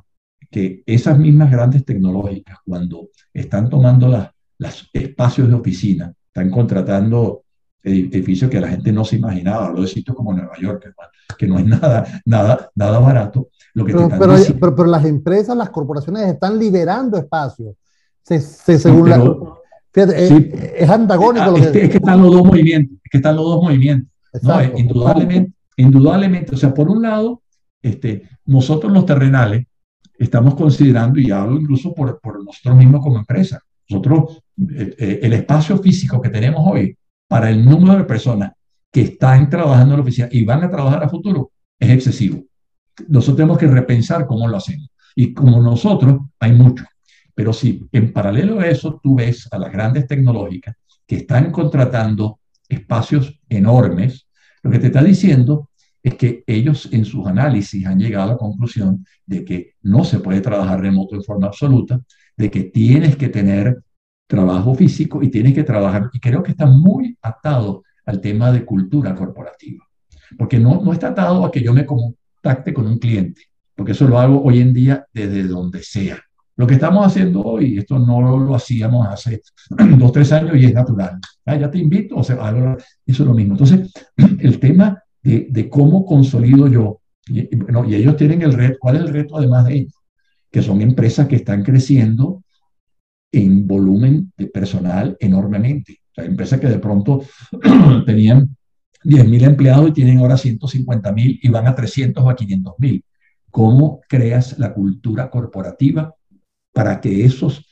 que 0.49 0.83
esas 0.85 1.17
mismas 1.17 1.51
grandes 1.51 1.85
tecnológicas, 1.85 2.57
cuando 2.65 3.09
están 3.33 3.69
tomando 3.69 4.07
las, 4.07 4.31
los 4.57 4.89
espacios 4.93 5.47
de 5.47 5.55
oficina, 5.55 6.13
están 6.27 6.49
contratando 6.49 7.43
edificios 7.83 8.49
que 8.49 8.61
la 8.61 8.69
gente 8.69 8.91
no 8.91 9.03
se 9.03 9.17
imaginaba, 9.17 9.67
hablo 9.67 9.81
de 9.81 9.87
sitios 9.87 10.15
como 10.15 10.33
Nueva 10.33 10.57
York, 10.59 10.93
que, 11.37 11.47
no 11.47 11.59
es 11.59 11.65
nada, 11.65 12.05
nada, 12.25 12.69
nada 12.75 12.99
barato. 12.99 13.49
Lo 13.73 13.83
que 13.83 13.93
pero, 13.93 14.09
pero, 14.59 14.75
pero, 14.75 14.87
las 14.87 15.03
empresas, 15.03 15.57
las 15.57 15.69
corporaciones 15.69 16.27
están 16.27 16.57
liberando 16.57 17.17
espacios. 17.17 17.75
Se, 18.23 18.39
según 18.39 19.09
la, 19.09 19.21
es, 19.93 20.89
antagónico. 20.89 21.45
Lo 21.45 21.53
que... 21.55 21.83
Es, 21.83 21.89
que, 21.89 21.97
están 21.97 22.21
los 22.21 22.31
dos 22.31 22.45
movimientos, 22.45 22.97
es 23.03 23.11
que 23.11 23.17
están 23.17 23.35
los 23.35 23.45
dos 23.45 23.61
movimientos. 23.61 24.09
¿no? 24.41 24.77
Indudablemente, 24.77 25.51
indudablemente, 25.77 26.55
o 26.55 26.57
sea, 26.57 26.73
por 26.73 26.89
un 26.89 27.01
lado, 27.01 27.41
este, 27.81 28.23
nosotros 28.45 28.91
los 28.91 29.05
terrenales 29.05 29.65
estamos 30.17 30.55
considerando, 30.55 31.19
y 31.19 31.31
hablo 31.31 31.59
incluso 31.59 31.93
por, 31.93 32.19
por 32.19 32.43
nosotros 32.43 32.75
mismos 32.77 33.01
como 33.01 33.19
empresa, 33.19 33.59
nosotros, 33.89 34.41
eh, 34.57 34.95
eh, 34.97 35.19
el 35.23 35.33
espacio 35.33 35.77
físico 35.77 36.21
que 36.21 36.29
tenemos 36.29 36.61
hoy 36.65 36.97
para 37.27 37.49
el 37.49 37.63
número 37.63 37.97
de 37.97 38.05
personas 38.05 38.51
que 38.91 39.01
están 39.01 39.49
trabajando 39.49 39.93
en 39.93 39.99
la 39.99 40.03
oficina 40.03 40.29
y 40.31 40.45
van 40.45 40.63
a 40.63 40.69
trabajar 40.69 41.03
a 41.03 41.09
futuro 41.09 41.51
es 41.79 41.89
excesivo. 41.89 42.43
Nosotros 43.07 43.37
tenemos 43.37 43.57
que 43.57 43.67
repensar 43.67 44.25
cómo 44.25 44.47
lo 44.47 44.57
hacemos. 44.57 44.87
Y 45.15 45.33
como 45.33 45.61
nosotros, 45.61 46.21
hay 46.39 46.53
mucho. 46.53 46.85
Pero 47.35 47.53
si 47.53 47.87
en 47.91 48.13
paralelo 48.13 48.59
a 48.59 48.67
eso 48.67 48.99
tú 49.01 49.15
ves 49.15 49.47
a 49.51 49.57
las 49.57 49.71
grandes 49.71 50.07
tecnológicas 50.07 50.75
que 51.05 51.17
están 51.17 51.51
contratando 51.51 52.39
espacios 52.69 53.39
enormes, 53.49 54.27
lo 54.61 54.71
que 54.71 54.79
te 54.79 54.87
está 54.87 55.03
diciendo 55.03 55.69
es 56.01 56.15
que 56.15 56.43
ellos 56.47 56.89
en 56.91 57.05
sus 57.05 57.25
análisis 57.25 57.85
han 57.85 57.99
llegado 57.99 58.23
a 58.23 58.33
la 58.33 58.37
conclusión 58.37 59.05
de 59.25 59.45
que 59.45 59.75
no 59.81 60.03
se 60.03 60.19
puede 60.19 60.41
trabajar 60.41 60.81
remoto 60.81 61.15
en 61.15 61.23
forma 61.23 61.47
absoluta, 61.47 62.01
de 62.35 62.51
que 62.51 62.63
tienes 62.63 63.15
que 63.15 63.29
tener 63.29 63.81
trabajo 64.27 64.75
físico 64.75 65.23
y 65.23 65.29
tienes 65.29 65.53
que 65.53 65.63
trabajar, 65.63 66.09
y 66.11 66.19
creo 66.19 66.43
que 66.43 66.51
está 66.51 66.65
muy 66.65 67.17
atado 67.21 67.83
al 68.05 68.19
tema 68.19 68.51
de 68.51 68.65
cultura 68.65 69.15
corporativa, 69.15 69.85
porque 70.37 70.59
no, 70.59 70.81
no 70.81 70.91
está 70.91 71.09
atado 71.09 71.45
a 71.45 71.51
que 71.51 71.61
yo 71.61 71.73
me 71.73 71.85
contacte 71.85 72.73
con 72.73 72.87
un 72.87 72.99
cliente, 72.99 73.43
porque 73.75 73.93
eso 73.93 74.07
lo 74.07 74.19
hago 74.19 74.43
hoy 74.43 74.59
en 74.59 74.73
día 74.73 75.05
desde 75.13 75.43
donde 75.43 75.83
sea. 75.83 76.21
Lo 76.55 76.67
que 76.67 76.75
estamos 76.75 77.05
haciendo 77.05 77.41
hoy, 77.41 77.79
esto 77.79 77.97
no 77.97 78.21
lo, 78.21 78.55
hacíamos 78.55 79.07
hace 79.07 79.41
dos, 79.97 80.11
tres 80.11 80.31
años 80.31 80.55
y 80.55 80.65
es 80.65 80.73
natural. 80.73 81.19
Ah, 81.45 81.55
ya 81.55 81.71
te 81.71 81.79
invito, 81.79 82.15
o 82.17 82.23
sea, 82.23 82.35
eso 83.05 83.23
es 83.23 83.27
lo 83.27 83.33
mismo. 83.33 83.53
Entonces, 83.53 83.91
el 84.39 84.59
tema 84.59 85.01
de, 85.21 85.69
cómo 85.69 86.05
consolido 86.05 86.67
yo, 86.67 86.99
y, 87.27 87.55
bueno, 87.55 87.85
y 87.85 87.95
ellos 87.95 88.17
tienen 88.17 88.41
el 88.41 88.53
reto, 88.53 88.77
¿cuál 88.79 88.97
es 88.97 89.01
el 89.03 89.07
reto 89.09 89.37
además 89.37 89.65
de 89.65 89.75
ellos? 89.75 89.93
Que 90.51 90.61
son 90.61 90.81
empresas 90.81 91.27
que 91.27 91.37
están 91.37 91.63
creciendo 91.63 92.43
en 93.31 93.65
volumen 93.65 94.31
de 94.37 94.47
personal 94.47 95.17
enormemente. 95.19 96.01
O 96.15 96.21
empresas 96.21 96.59
que 96.59 96.67
de 96.67 96.77
pronto 96.77 97.23
tenían 98.05 98.55
10.000 99.03 99.43
empleados 99.43 99.89
y 99.89 99.93
tienen 99.93 100.19
ahora 100.19 100.37
150.000 100.37 101.39
y 101.41 101.49
van 101.49 101.65
a 101.65 101.73
300 101.73 102.23
o 102.23 102.29
a 102.29 102.35
500.000. 102.35 103.03
¿Cómo 103.49 104.01
creas 104.07 104.59
la 104.59 104.73
cultura 104.73 105.31
corporativa 105.31 106.13
para 106.73 106.99
que 106.99 107.23
esos 107.23 107.65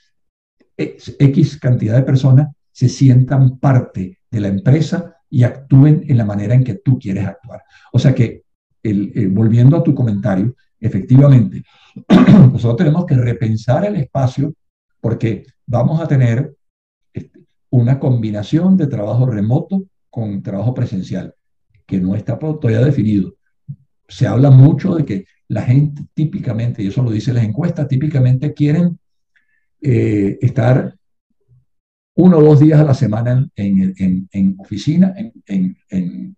X 0.77 1.59
cantidad 1.59 1.95
de 1.95 2.03
personas 2.03 2.47
se 2.71 2.87
sientan 2.87 3.59
parte 3.59 4.19
de 4.29 4.39
la 4.39 4.47
empresa 4.47 5.15
y 5.29 5.43
actúen 5.43 6.03
en 6.07 6.17
la 6.17 6.25
manera 6.25 6.55
en 6.55 6.63
que 6.63 6.75
tú 6.75 6.97
quieres 6.97 7.25
actuar? 7.27 7.61
O 7.91 7.99
sea 7.99 8.15
que, 8.15 8.43
el, 8.83 9.29
volviendo 9.29 9.77
a 9.77 9.83
tu 9.83 9.93
comentario, 9.93 10.55
efectivamente, 10.79 11.63
nosotros 12.07 12.77
tenemos 12.77 13.05
que 13.05 13.15
repensar 13.15 13.85
el 13.85 13.95
espacio 13.97 14.53
porque 14.99 15.45
vamos 15.65 15.99
a 15.99 16.07
tener 16.07 16.55
este, 17.13 17.41
una 17.69 17.99
combinación 17.99 18.77
de 18.77 18.87
trabajo 18.87 19.25
remoto 19.25 19.83
con 20.09 20.41
trabajo 20.41 20.73
presencial, 20.73 21.33
que 21.85 21.99
no 21.99 22.15
está 22.15 22.37
todavía 22.37 22.81
definido. 22.81 23.35
Se 24.11 24.27
habla 24.27 24.51
mucho 24.51 24.95
de 24.95 25.05
que 25.05 25.25
la 25.47 25.61
gente 25.63 26.03
típicamente, 26.13 26.83
y 26.83 26.87
eso 26.87 27.01
lo 27.01 27.11
dicen 27.11 27.35
las 27.35 27.43
encuestas, 27.43 27.87
típicamente 27.87 28.53
quieren 28.53 28.99
eh, 29.81 30.37
estar 30.41 30.95
uno 32.15 32.37
o 32.37 32.43
dos 32.43 32.59
días 32.59 32.79
a 32.79 32.83
la 32.83 32.93
semana 32.93 33.47
en, 33.55 34.27
en, 34.31 34.55
oficina, 34.59 35.13
en, 35.47 35.77
en, 35.89 36.35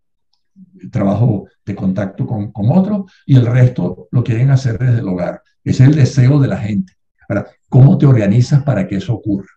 trabajo 0.92 1.48
de 1.66 1.76
contacto 1.76 2.28
con, 2.28 2.52
con 2.52 2.70
otros, 2.72 3.12
y 3.26 3.36
el 3.36 3.46
resto 3.46 4.08
lo 4.12 4.24
quieren 4.24 4.52
hacer 4.52 4.78
desde 4.78 5.00
el 5.00 5.08
hogar. 5.08 5.42
Es 5.64 5.80
el 5.80 5.96
deseo 5.96 6.40
de 6.40 6.48
la 6.48 6.58
gente. 6.58 6.94
Ahora, 7.28 7.48
¿cómo 7.70 7.98
te 7.98 8.06
organizas 8.06 8.64
para 8.64 8.88
que 8.88 8.98
eso 8.98 9.14
ocurra? 9.14 9.50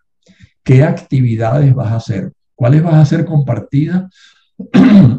¿Qué 0.63 0.83
actividades 0.83 1.73
vas 1.73 1.91
a 1.91 1.97
hacer? 1.97 2.33
¿Cuáles 2.55 2.81
vas 2.81 2.95
a 2.95 3.01
hacer 3.01 3.25
compartidas 3.25 4.11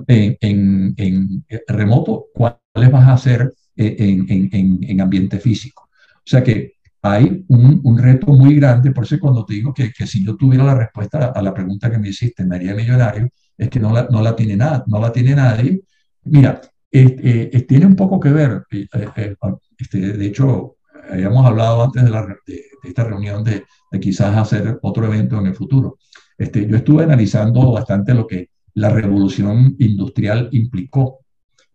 en, 0.07 0.95
en, 0.97 1.45
remoto? 1.69 2.27
¿Cuáles 2.35 2.59
vas 2.87 3.09
a 3.09 3.15
hacer 3.15 3.53
en, 3.75 5.01
ambiente 5.01 5.41
físico? 5.41 5.89
O 6.17 6.31
sea 6.31 6.45
que 6.45 6.75
hay 7.03 7.45
un, 7.49 7.81
un, 7.83 7.99
reto 7.99 8.29
muy 8.29 8.55
grande, 8.57 8.93
por 8.93 9.05
eso 9.05 9.19
cuando 9.19 9.45
te 9.45 9.55
digo 9.55 9.75
que, 9.75 9.93
que, 9.93 10.07
si 10.07 10.25
yo 10.25 10.37
tuviera 10.37 10.65
la 10.65 10.75
respuesta 10.75 11.33
a 11.35 11.43
la 11.43 11.55
pregunta 11.55 11.91
que 11.91 11.99
me 11.99 12.09
hiciste, 12.11 12.45
me 12.45 12.57
haría 12.57 12.75
millonario, 12.75 13.29
es 13.57 13.69
que 13.69 13.81
no 13.81 13.93
la, 13.93 14.07
no 14.11 14.23
la 14.23 14.37
tiene 14.37 14.57
nada, 14.57 14.85
no 14.87 15.01
la 15.01 15.13
tiene 15.13 15.35
nadie. 15.35 15.81
Mira, 16.25 16.61
tiene 16.91 17.87
un 17.87 17.97
poco 17.97 18.21
que 18.21 18.31
ver, 18.31 18.63
eh, 18.71 18.87
eh, 18.95 19.37
este, 19.79 19.99
de 19.99 20.27
hecho, 20.27 20.77
habíamos 21.11 21.45
hablado 21.45 21.85
antes 21.85 22.05
de, 22.05 22.11
la, 22.11 22.27
de, 22.47 22.63
esta 22.85 23.05
reunión 23.05 23.45
de, 23.45 23.65
de, 23.91 24.01
quizás 24.01 24.37
hacer 24.37 24.79
otro 24.83 25.07
evento 25.07 25.39
en 25.39 25.47
el 25.47 25.55
futuro. 25.55 25.99
Este, 26.37 26.67
yo 26.67 26.77
estuve 26.77 27.03
analizando 27.03 27.73
bastante 27.73 28.15
lo 28.15 28.27
que 28.27 28.51
la 28.75 28.91
revolución 28.91 29.75
industrial 29.79 30.49
implicó. 30.53 31.21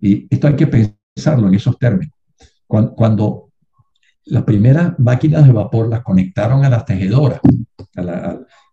Y 0.03 0.27
esto 0.29 0.48
hay 0.48 0.55
que 0.57 0.67
pensarlo 0.67 1.48
en 1.48 1.55
esos 1.55 1.79
términos. 1.79 2.13
Cuando, 2.67 2.93
cuando 2.93 3.50
las 4.25 4.43
primeras 4.43 5.00
máquinas 5.00 5.45
de 5.48 5.53
vapor 5.53 5.88
las 5.88 6.01
conectaron 6.01 6.65
a 6.65 6.69
las 6.69 6.86
tejedoras, 6.86 7.39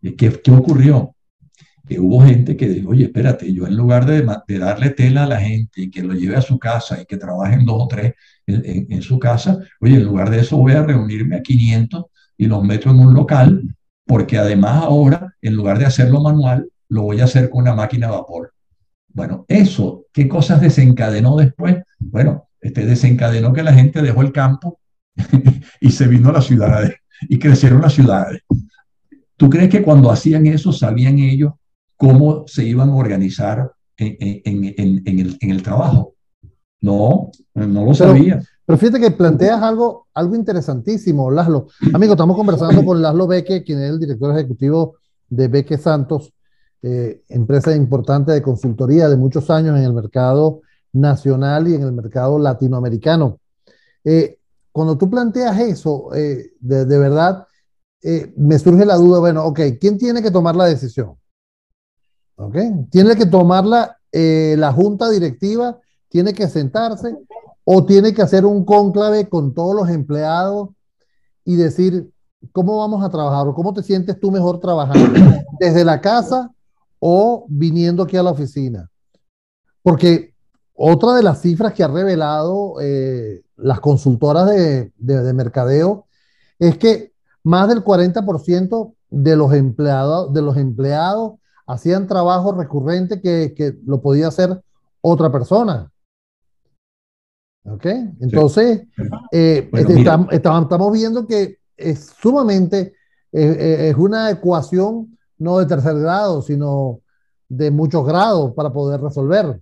¿qué, 0.03 0.41
¿qué 0.43 0.51
ocurrió? 0.51 1.15
que 1.87 1.99
hubo 1.99 2.21
gente 2.25 2.57
que 2.57 2.69
dijo, 2.69 2.91
oye, 2.91 3.05
espérate, 3.05 3.53
yo 3.53 3.67
en 3.67 3.77
lugar 3.77 4.07
de, 4.07 4.25
de, 4.47 4.59
darle 4.61 4.91
tela 4.91 5.25
a 5.25 5.27
la 5.27 5.41
gente 5.41 5.83
y 5.83 5.91
que 5.91 6.05
lo 6.05 6.15
lleve 6.15 6.37
a 6.37 6.41
su 6.41 6.57
casa 6.57 7.01
y 7.01 7.05
que 7.05 7.17
trabajen 7.17 7.65
dos 7.65 7.83
o 7.83 7.89
tres 7.89 8.15
en, 8.47 9.03
su 9.03 9.19
casa, 9.19 9.59
oye, 9.81 9.97
en 9.97 10.05
lugar 10.05 10.31
de 10.31 10.39
eso 10.39 10.57
voy 10.57 10.73
a 10.73 10.85
reunirme 10.85 11.35
a 11.35 11.43
500 11.43 12.05
y 12.37 12.47
los 12.47 12.63
meto 12.63 12.91
en 12.91 13.01
un 13.01 13.13
local, 13.13 13.75
porque 14.07 14.39
además 14.39 14.85
ahora, 14.85 15.35
en 15.43 15.55
lugar 15.57 15.81
de 15.81 15.87
hacerlo 15.87 16.21
manual, 16.21 16.71
lo 16.89 17.03
voy 17.03 17.21
a 17.21 17.25
hacer 17.25 17.51
con 17.51 17.63
una 17.63 17.75
máquina 17.75 18.07
de 18.07 18.13
vapor. 18.13 18.53
Bueno, 19.13 19.45
eso, 19.49 20.07
¿qué 20.13 20.29
cosas 20.29 20.61
desencadenó 20.61 21.37
después? 21.37 21.77
Bueno, 21.99 22.49
este 22.61 22.87
desencadenó 22.87 23.53
que 23.53 23.63
la 23.63 23.73
gente 23.73 24.03
dejó 24.03 24.23
el 24.23 24.33
campo 24.33 24.81
y 25.81 25.91
se 25.91 26.07
vino 26.07 26.31
a 26.31 26.33
las 26.33 26.47
ciudades 26.47 26.95
y 27.29 27.39
crecieron 27.39 27.83
las 27.83 27.95
ciudades. 27.95 28.43
¿Tú 29.37 29.51
crees 29.51 29.71
que 29.71 29.83
cuando 29.83 30.11
hacían 30.11 30.47
eso 30.47 30.73
sabían 30.73 31.19
ellos 31.19 31.53
cómo 31.97 32.45
se 32.47 32.65
iban 32.65 32.89
a 32.89 32.95
organizar 32.95 33.73
en, 34.01 34.17
en, 34.45 34.75
en, 35.05 35.19
el, 35.21 35.37
en 35.41 35.51
el, 35.51 35.63
trabajo. 35.63 36.15
No, 36.81 37.31
no 37.55 37.85
lo 37.85 37.95
sabía. 37.95 38.43
Pero 38.65 38.79
fíjate 38.79 39.01
que 39.01 39.11
planteas 39.11 39.63
algo, 39.63 40.07
algo 40.15 40.35
interesantísimo, 40.35 41.31
Laszlo. 41.31 41.69
Amigo, 41.93 42.15
estamos 42.15 42.37
conversando 42.37 42.85
con 42.85 43.03
Laszlo 43.03 43.27
Beque, 43.27 43.63
quien 43.63 43.83
es 43.83 43.91
el 43.91 44.01
director 44.01 44.35
ejecutivo 44.35 44.97
de 45.29 45.49
Beque 45.49 45.77
Santos, 45.77 46.33
eh, 46.83 47.23
empresa 47.29 47.75
importante 47.75 48.33
de 48.33 48.43
consultoría 48.43 49.09
de 49.09 49.17
muchos 49.17 49.51
años 49.51 49.79
en 49.79 49.85
el 49.85 49.93
mercado 49.93 50.63
nacional 50.93 51.69
y 51.69 51.75
en 51.75 51.83
el 51.83 51.93
mercado 51.93 52.39
latinoamericano. 52.39 53.39
Eh, 54.05 54.39
cuando 54.73 54.97
tú 54.97 55.11
planteas 55.11 55.59
eso, 55.59 56.15
eh, 56.15 56.53
de, 56.61 56.85
de, 56.85 56.99
verdad, 56.99 57.47
me 58.37 58.59
surge 58.59 58.87
la 58.87 58.97
duda, 58.97 59.19
bueno, 59.19 59.45
ok, 59.45 59.61
¿quién 59.81 59.99
tiene 59.99 60.23
que 60.23 60.31
tomar 60.31 60.57
la 60.57 60.67
decisión? 60.67 61.17
Tiene 62.91 63.17
que 63.17 63.27
tomarla 63.27 63.99
eh, 64.13 64.55
la 64.59 64.73
junta 64.73 65.11
directiva, 65.11 65.79
tiene 66.09 66.33
que 66.33 66.49
sentarse 66.49 67.15
o 67.65 67.85
tiene 67.85 68.15
que 68.15 68.23
hacer 68.23 68.47
un 68.47 68.65
cónclave 68.65 69.29
con 69.29 69.53
todos 69.53 69.75
los 69.75 69.89
empleados 69.91 70.71
y 71.45 71.57
decir 71.57 72.11
cómo 72.53 72.79
vamos 72.79 73.05
a 73.05 73.11
trabajar 73.11 73.47
o 73.47 73.55
cómo 73.55 73.75
te 73.75 73.83
sientes 73.83 74.19
tú 74.19 74.31
mejor 74.31 74.59
trabajando 74.59 75.21
desde 75.61 75.85
la 75.85 76.01
casa 76.01 76.51
o 77.01 77.47
viniendo 77.49 78.05
aquí 78.05 78.17
a 78.17 78.23
la 78.23 78.31
oficina. 78.31 78.89
Porque 79.83 80.35
otra 80.75 81.15
de 81.15 81.23
las 81.23 81.41
cifras 81.43 81.73
que 81.73 81.83
ha 81.83 81.89
revelado 81.89 82.81
eh, 82.81 83.43
las 83.57 83.81
consultoras 83.81 84.49
de, 84.49 84.93
de, 84.97 85.33
mercadeo 85.33 86.07
es 86.59 86.79
que 86.79 87.13
más 87.43 87.69
del 87.69 87.83
40% 87.83 88.95
de 89.11 89.37
los 89.37 89.53
empleados, 89.53 90.33
de 90.33 90.43
los 90.43 90.57
empleados 90.57 91.33
hacían 91.67 92.07
trabajo 92.07 92.53
recurrente 92.53 93.21
que, 93.21 93.55
que 93.57 93.79
lo 93.85 94.01
podía 94.01 94.29
hacer 94.29 94.61
otra 95.01 95.33
persona. 95.33 95.91
¿Ok? 97.65 97.87
Entonces, 98.21 98.87
eh, 99.33 99.71
este, 99.73 100.05
estamos, 100.31 100.93
viendo 100.93 101.27
que 101.27 101.59
es 101.77 102.07
sumamente, 102.21 102.95
eh, 103.33 103.91
es 103.91 103.97
una 103.97 104.31
ecuación 104.31 105.19
no 105.41 105.59
de 105.59 105.67
tercer 105.67 105.99
grado, 105.99 106.43
sino 106.43 107.01
de 107.49 107.71
muchos 107.71 108.07
grados 108.07 108.55
para 108.55 108.73
poder 108.73 109.01
resolver. 109.01 109.61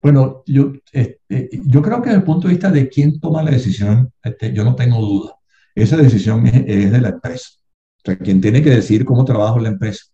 Bueno, 0.00 0.44
yo, 0.46 0.72
eh, 0.92 1.18
eh, 1.28 1.60
yo 1.64 1.82
creo 1.82 2.00
que 2.00 2.10
desde 2.10 2.20
el 2.20 2.24
punto 2.24 2.46
de 2.46 2.54
vista 2.54 2.70
de 2.70 2.88
quién 2.88 3.18
toma 3.18 3.42
la 3.42 3.50
decisión, 3.50 4.12
este, 4.22 4.52
yo 4.52 4.62
no 4.62 4.76
tengo 4.76 5.00
duda. 5.00 5.34
Esa 5.74 5.96
decisión 5.96 6.46
es, 6.46 6.92
de 6.92 7.00
la 7.00 7.08
empresa. 7.08 7.50
O 7.98 8.00
sea, 8.04 8.16
quien 8.16 8.40
tiene 8.40 8.62
que 8.62 8.70
decidir 8.70 9.04
cómo 9.04 9.24
trabaja 9.24 9.58
la 9.58 9.70
empresa. 9.70 10.04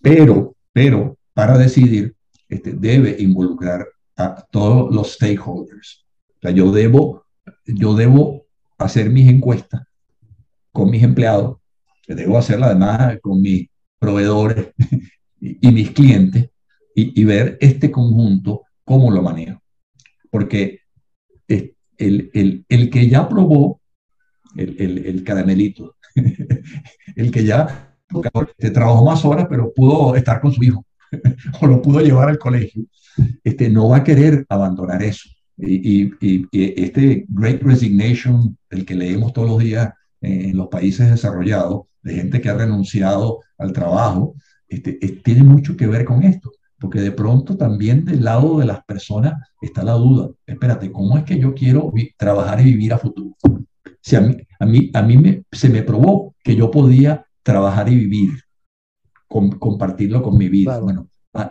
Pero, 0.00 0.56
pero, 0.72 1.18
para 1.34 1.58
decidir, 1.58 2.14
este, 2.48 2.72
debe 2.72 3.14
involucrar 3.18 3.86
a 4.16 4.42
todos 4.50 4.94
los 4.94 5.12
stakeholders. 5.12 6.06
O 6.38 6.40
sea, 6.40 6.52
yo 6.52 6.72
debo, 6.72 7.26
yo 7.66 7.94
debo 7.94 8.46
hacer 8.78 9.10
mis 9.10 9.28
encuestas 9.28 9.82
con 10.72 10.90
mis 10.90 11.02
empleados, 11.02 11.58
debo 12.06 12.38
hacerla 12.38 12.66
además 12.66 13.18
con 13.20 13.40
mis 13.40 13.68
proveedores 13.98 14.68
y, 15.40 15.70
mis 15.72 15.90
clientes 15.90 16.50
y, 16.94 17.24
ver 17.24 17.58
este 17.60 17.90
conjunto, 17.90 18.62
cómo 18.84 19.10
lo 19.10 19.22
manejo. 19.22 19.60
Porque 20.30 20.80
el, 21.48 21.74
el, 21.98 22.64
el 22.68 22.90
que 22.90 23.08
ya 23.08 23.28
probó 23.28 23.80
el, 24.56 25.04
el 25.06 25.24
caramelito, 25.24 25.96
el 27.16 27.30
que 27.30 27.44
ya 27.44 27.94
te 28.56 28.70
trabajó 28.70 29.04
más 29.04 29.24
horas, 29.24 29.46
pero 29.48 29.72
pudo 29.74 30.16
estar 30.16 30.40
con 30.40 30.52
su 30.52 30.62
hijo 30.62 30.84
o 31.60 31.66
lo 31.66 31.82
pudo 31.82 32.00
llevar 32.00 32.28
al 32.28 32.38
colegio, 32.38 32.84
este, 33.44 33.68
no 33.68 33.88
va 33.88 33.98
a 33.98 34.04
querer 34.04 34.44
abandonar 34.48 35.02
eso. 35.02 35.28
Y, 35.58 36.04
y, 36.04 36.46
y, 36.50 36.82
este 36.82 37.24
Great 37.28 37.62
Resignation, 37.62 38.56
el 38.70 38.84
que 38.84 38.94
leemos 38.94 39.32
todos 39.32 39.48
los 39.48 39.58
días 39.58 39.92
en 40.20 40.56
los 40.56 40.68
países 40.68 41.10
desarrollados, 41.10 41.86
de 42.06 42.14
gente 42.14 42.40
que 42.40 42.48
ha 42.48 42.54
renunciado 42.54 43.40
al 43.58 43.72
trabajo, 43.72 44.36
este, 44.68 44.92
tiene 45.24 45.42
mucho 45.42 45.76
que 45.76 45.88
ver 45.88 46.04
con 46.04 46.22
esto, 46.22 46.52
porque 46.78 47.00
de 47.00 47.10
pronto 47.10 47.56
también 47.56 48.04
del 48.04 48.22
lado 48.22 48.60
de 48.60 48.64
las 48.64 48.84
personas 48.84 49.34
está 49.60 49.82
la 49.82 49.94
duda, 49.94 50.30
espérate, 50.46 50.92
¿cómo 50.92 51.18
es 51.18 51.24
que 51.24 51.38
yo 51.38 51.52
quiero 51.52 51.92
trabajar 52.16 52.60
y 52.60 52.64
vivir 52.64 52.92
a 52.92 52.98
futuro? 52.98 53.36
Si 54.00 54.14
a 54.14 54.20
mí, 54.20 54.36
a 54.60 54.66
mí, 54.66 54.90
a 54.94 55.02
mí 55.02 55.16
me, 55.16 55.42
se 55.50 55.68
me 55.68 55.82
probó 55.82 56.36
que 56.44 56.54
yo 56.54 56.70
podía 56.70 57.26
trabajar 57.42 57.88
y 57.88 57.96
vivir, 57.96 58.30
compartirlo 59.26 60.22
con 60.22 60.38
mi 60.38 60.48
vida. 60.48 60.78
Bueno, 60.78 61.08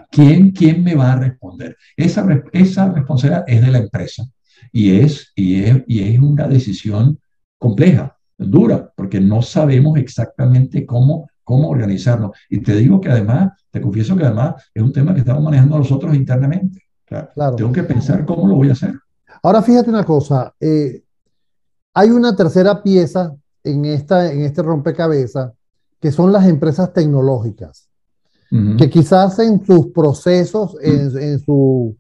¿quién, 0.10 0.52
¿quién 0.52 0.82
me 0.86 0.96
va 0.96 1.12
a 1.12 1.20
responder? 1.20 1.76
Esa, 1.98 2.26
esa 2.54 2.94
responsabilidad 2.94 3.44
es 3.46 3.62
de 3.62 3.72
la 3.72 3.80
empresa 3.80 4.24
y 4.72 4.92
es, 4.92 5.34
y 5.36 5.64
es, 5.64 5.84
y 5.86 6.00
es 6.00 6.20
una 6.20 6.48
decisión 6.48 7.20
compleja, 7.58 8.15
dura, 8.38 8.92
porque 8.96 9.20
no 9.20 9.42
sabemos 9.42 9.98
exactamente 9.98 10.86
cómo, 10.86 11.30
cómo 11.44 11.70
organizarnos. 11.70 12.32
Y 12.50 12.60
te 12.62 12.76
digo 12.76 13.00
que 13.00 13.10
además, 13.10 13.52
te 13.72 13.82
confieso 13.82 14.16
que 14.16 14.26
además 14.26 14.56
es 14.74 14.84
un 14.84 14.92
tema 14.92 15.14
que 15.14 15.22
estamos 15.22 15.44
manejando 15.44 15.78
nosotros 15.78 16.16
internamente. 16.16 16.82
claro. 17.06 17.56
Tengo 17.56 17.72
que 17.72 17.84
pensar 17.84 18.26
cómo 18.26 18.48
lo 18.48 18.56
voy 18.56 18.70
a 18.70 18.74
hacer. 18.74 18.94
Ahora 19.44 19.62
fíjate 19.62 19.90
una 19.90 20.04
cosa, 20.04 20.54
eh, 20.60 21.04
hay 21.94 22.10
una 22.10 22.36
tercera 22.36 22.82
pieza 22.82 23.36
en, 23.64 23.86
esta, 23.86 24.32
en 24.32 24.42
este 24.42 24.62
rompecabezas 24.62 25.52
que 26.00 26.12
son 26.12 26.32
las 26.32 26.46
empresas 26.48 26.94
tecnológicas, 26.94 27.90
que 28.78 28.90
quizás 28.90 29.38
en 29.40 29.66
sus 29.66 29.88
procesos, 29.88 30.78
en, 30.82 31.40
su, 31.40 31.98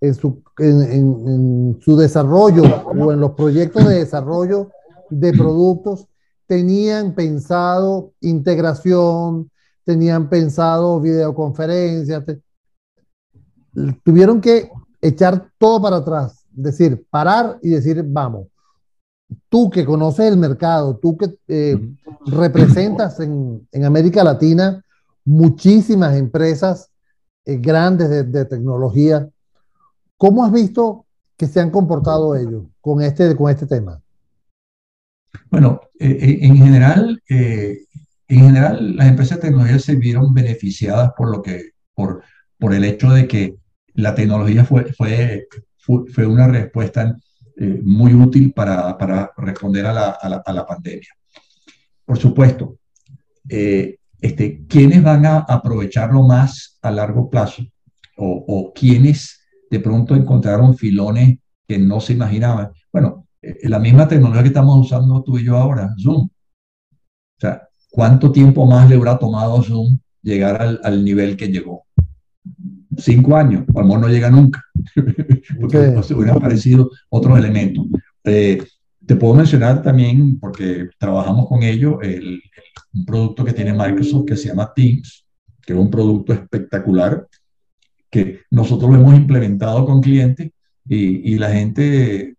en, 0.00 0.14
su, 0.14 0.42
en, 0.58 1.78
su 1.80 1.96
desarrollo 1.96 2.64
o 2.86 3.12
en 3.12 3.20
los 3.20 3.32
proyectos 3.32 3.86
de 3.86 3.96
desarrollo 3.96 4.70
de 5.10 5.32
productos, 5.32 6.06
tenían 6.46 7.14
pensado 7.14 8.12
integración, 8.20 9.50
tenían 9.84 10.28
pensado 10.28 11.00
videoconferencias, 11.00 12.24
tuvieron 14.02 14.40
que 14.40 14.70
echar 15.00 15.50
todo 15.58 15.80
para 15.80 15.96
atrás, 15.96 16.44
decir, 16.50 17.06
parar 17.10 17.58
y 17.62 17.70
decir, 17.70 18.02
vamos, 18.06 18.48
tú 19.48 19.70
que 19.70 19.84
conoces 19.84 20.26
el 20.26 20.36
mercado, 20.36 20.96
tú 20.96 21.16
que 21.16 21.38
eh, 21.48 21.78
representas 22.26 23.20
en, 23.20 23.66
América 23.84 24.24
Latina 24.24 24.82
muchísimas 25.24 26.16
empresas 26.16 26.90
eh, 27.44 27.56
grandes 27.56 28.08
de, 28.08 28.44
tecnología, 28.44 29.28
¿cómo 30.16 30.44
has 30.44 30.52
visto 30.52 31.04
que 31.36 31.46
se 31.46 31.60
han 31.60 31.70
comportado 31.70 32.34
ellos 32.34 32.64
con 32.80 33.02
este, 33.02 33.36
con 33.36 33.50
este 33.50 33.66
tema? 33.66 34.00
Bueno, 35.50 35.80
eh, 35.98 36.38
en 36.42 36.56
general, 36.56 37.22
en 37.28 38.40
general 38.40 38.96
las 38.96 39.08
empresas 39.08 39.38
de 39.38 39.48
tecnología 39.48 39.78
se 39.78 39.94
vieron 39.94 40.34
beneficiadas 40.34 41.12
por 41.16 41.30
lo 41.30 41.42
que, 41.42 41.70
por, 41.94 42.22
el 42.74 42.84
hecho 42.84 43.10
de 43.10 43.28
que 43.28 43.56
la 43.94 44.14
tecnología 44.14 44.64
fue, 44.64 44.92
fue, 44.92 45.46
fue 45.78 46.26
una 46.26 46.48
respuesta 46.48 47.16
eh, 47.58 47.80
muy 47.82 48.12
útil 48.12 48.52
para, 48.52 48.98
para 48.98 49.32
responder 49.38 49.86
a 49.86 49.92
la, 49.92 50.10
a, 50.10 50.52
la, 50.52 50.66
pandemia. 50.66 51.08
Por 52.04 52.18
supuesto, 52.18 52.78
eh, 53.48 53.96
este, 54.20 54.66
¿quiénes 54.68 55.02
van 55.02 55.24
a 55.24 55.38
aprovecharlo 55.38 56.22
más 56.26 56.78
a 56.82 56.90
largo 56.90 57.30
plazo? 57.30 57.62
O, 58.18 58.44
o 58.46 58.72
quiénes 58.74 59.40
de 59.70 59.80
pronto 59.80 60.14
encontraron 60.14 60.76
filones 60.76 61.38
que 61.66 61.78
no 61.78 62.00
se 62.00 62.12
imaginaban. 62.12 62.72
Bueno, 62.92 63.25
eh, 63.25 63.25
la 63.62 63.78
misma 63.78 64.08
tecnología 64.08 64.42
que 64.42 64.48
estamos 64.48 64.86
usando 64.86 65.22
tú 65.22 65.38
y 65.38 65.44
yo 65.44 65.56
ahora, 65.56 65.94
Zoom. 65.98 66.28
O 66.28 67.40
sea, 67.40 67.68
¿cuánto 67.90 68.32
tiempo 68.32 68.66
más 68.66 68.88
le 68.88 68.96
habrá 68.96 69.18
tomado 69.18 69.62
Zoom 69.62 69.98
llegar 70.22 70.60
al, 70.60 70.80
al 70.82 71.04
nivel 71.04 71.36
que 71.36 71.48
llegó? 71.48 71.86
cinco 72.98 73.36
años, 73.36 73.64
o 73.72 73.80
al 73.80 73.88
no 73.88 74.08
llega 74.08 74.30
nunca, 74.30 74.64
porque 75.60 75.78
okay. 75.78 76.16
hubieran 76.16 76.36
aparecido 76.36 76.90
otros 77.08 77.38
elementos. 77.38 77.86
Eh, 78.24 78.62
te 79.04 79.16
puedo 79.16 79.34
mencionar 79.34 79.82
también, 79.82 80.38
porque 80.40 80.88
trabajamos 80.98 81.48
con 81.48 81.62
ellos, 81.62 81.96
el, 82.02 82.42
un 82.94 83.04
producto 83.04 83.44
que 83.44 83.52
tiene 83.52 83.72
Microsoft 83.72 84.26
que 84.26 84.36
se 84.36 84.48
llama 84.48 84.72
Teams, 84.74 85.26
que 85.62 85.72
es 85.72 85.78
un 85.78 85.90
producto 85.90 86.32
espectacular, 86.32 87.26
que 88.10 88.40
nosotros 88.50 88.90
lo 88.90 88.96
hemos 88.96 89.14
implementado 89.14 89.84
con 89.84 90.00
clientes 90.00 90.50
y, 90.88 91.32
y 91.34 91.38
la 91.38 91.50
gente 91.50 92.36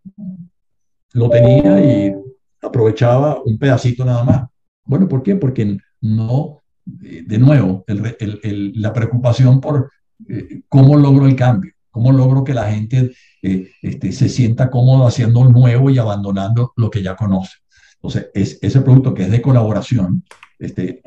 lo 1.17 1.29
tenía 1.31 1.79
y 1.81 2.15
aprovechaba 2.61 3.41
un 3.43 3.57
pedacito 3.57 4.05
nada 4.05 4.23
más. 4.23 4.45
Bueno, 4.85 5.07
¿por 5.07 5.23
qué? 5.23 5.35
Porque 5.35 5.77
no, 6.01 6.61
de 6.85 7.37
nuevo, 7.39 7.83
la 7.87 8.93
preocupación 8.93 9.59
por 9.59 9.91
eh, 10.29 10.61
cómo 10.69 10.95
logro 10.95 11.25
el 11.25 11.35
cambio, 11.35 11.71
cómo 11.89 12.11
logro 12.11 12.43
que 12.43 12.53
la 12.53 12.71
gente 12.71 13.11
eh, 13.41 13.71
este, 13.81 14.11
se 14.11 14.29
sienta 14.29 14.69
cómodo 14.69 15.07
haciendo 15.07 15.43
nuevo 15.45 15.89
y 15.89 15.97
abandonando 15.97 16.73
lo 16.75 16.91
que 16.91 17.01
ya 17.01 17.15
conoce. 17.15 17.55
Entonces, 17.95 18.29
es, 18.35 18.59
ese 18.61 18.81
producto 18.81 19.15
que 19.15 19.23
es 19.23 19.31
de 19.31 19.41
colaboración, 19.41 20.23
este, 20.59 21.01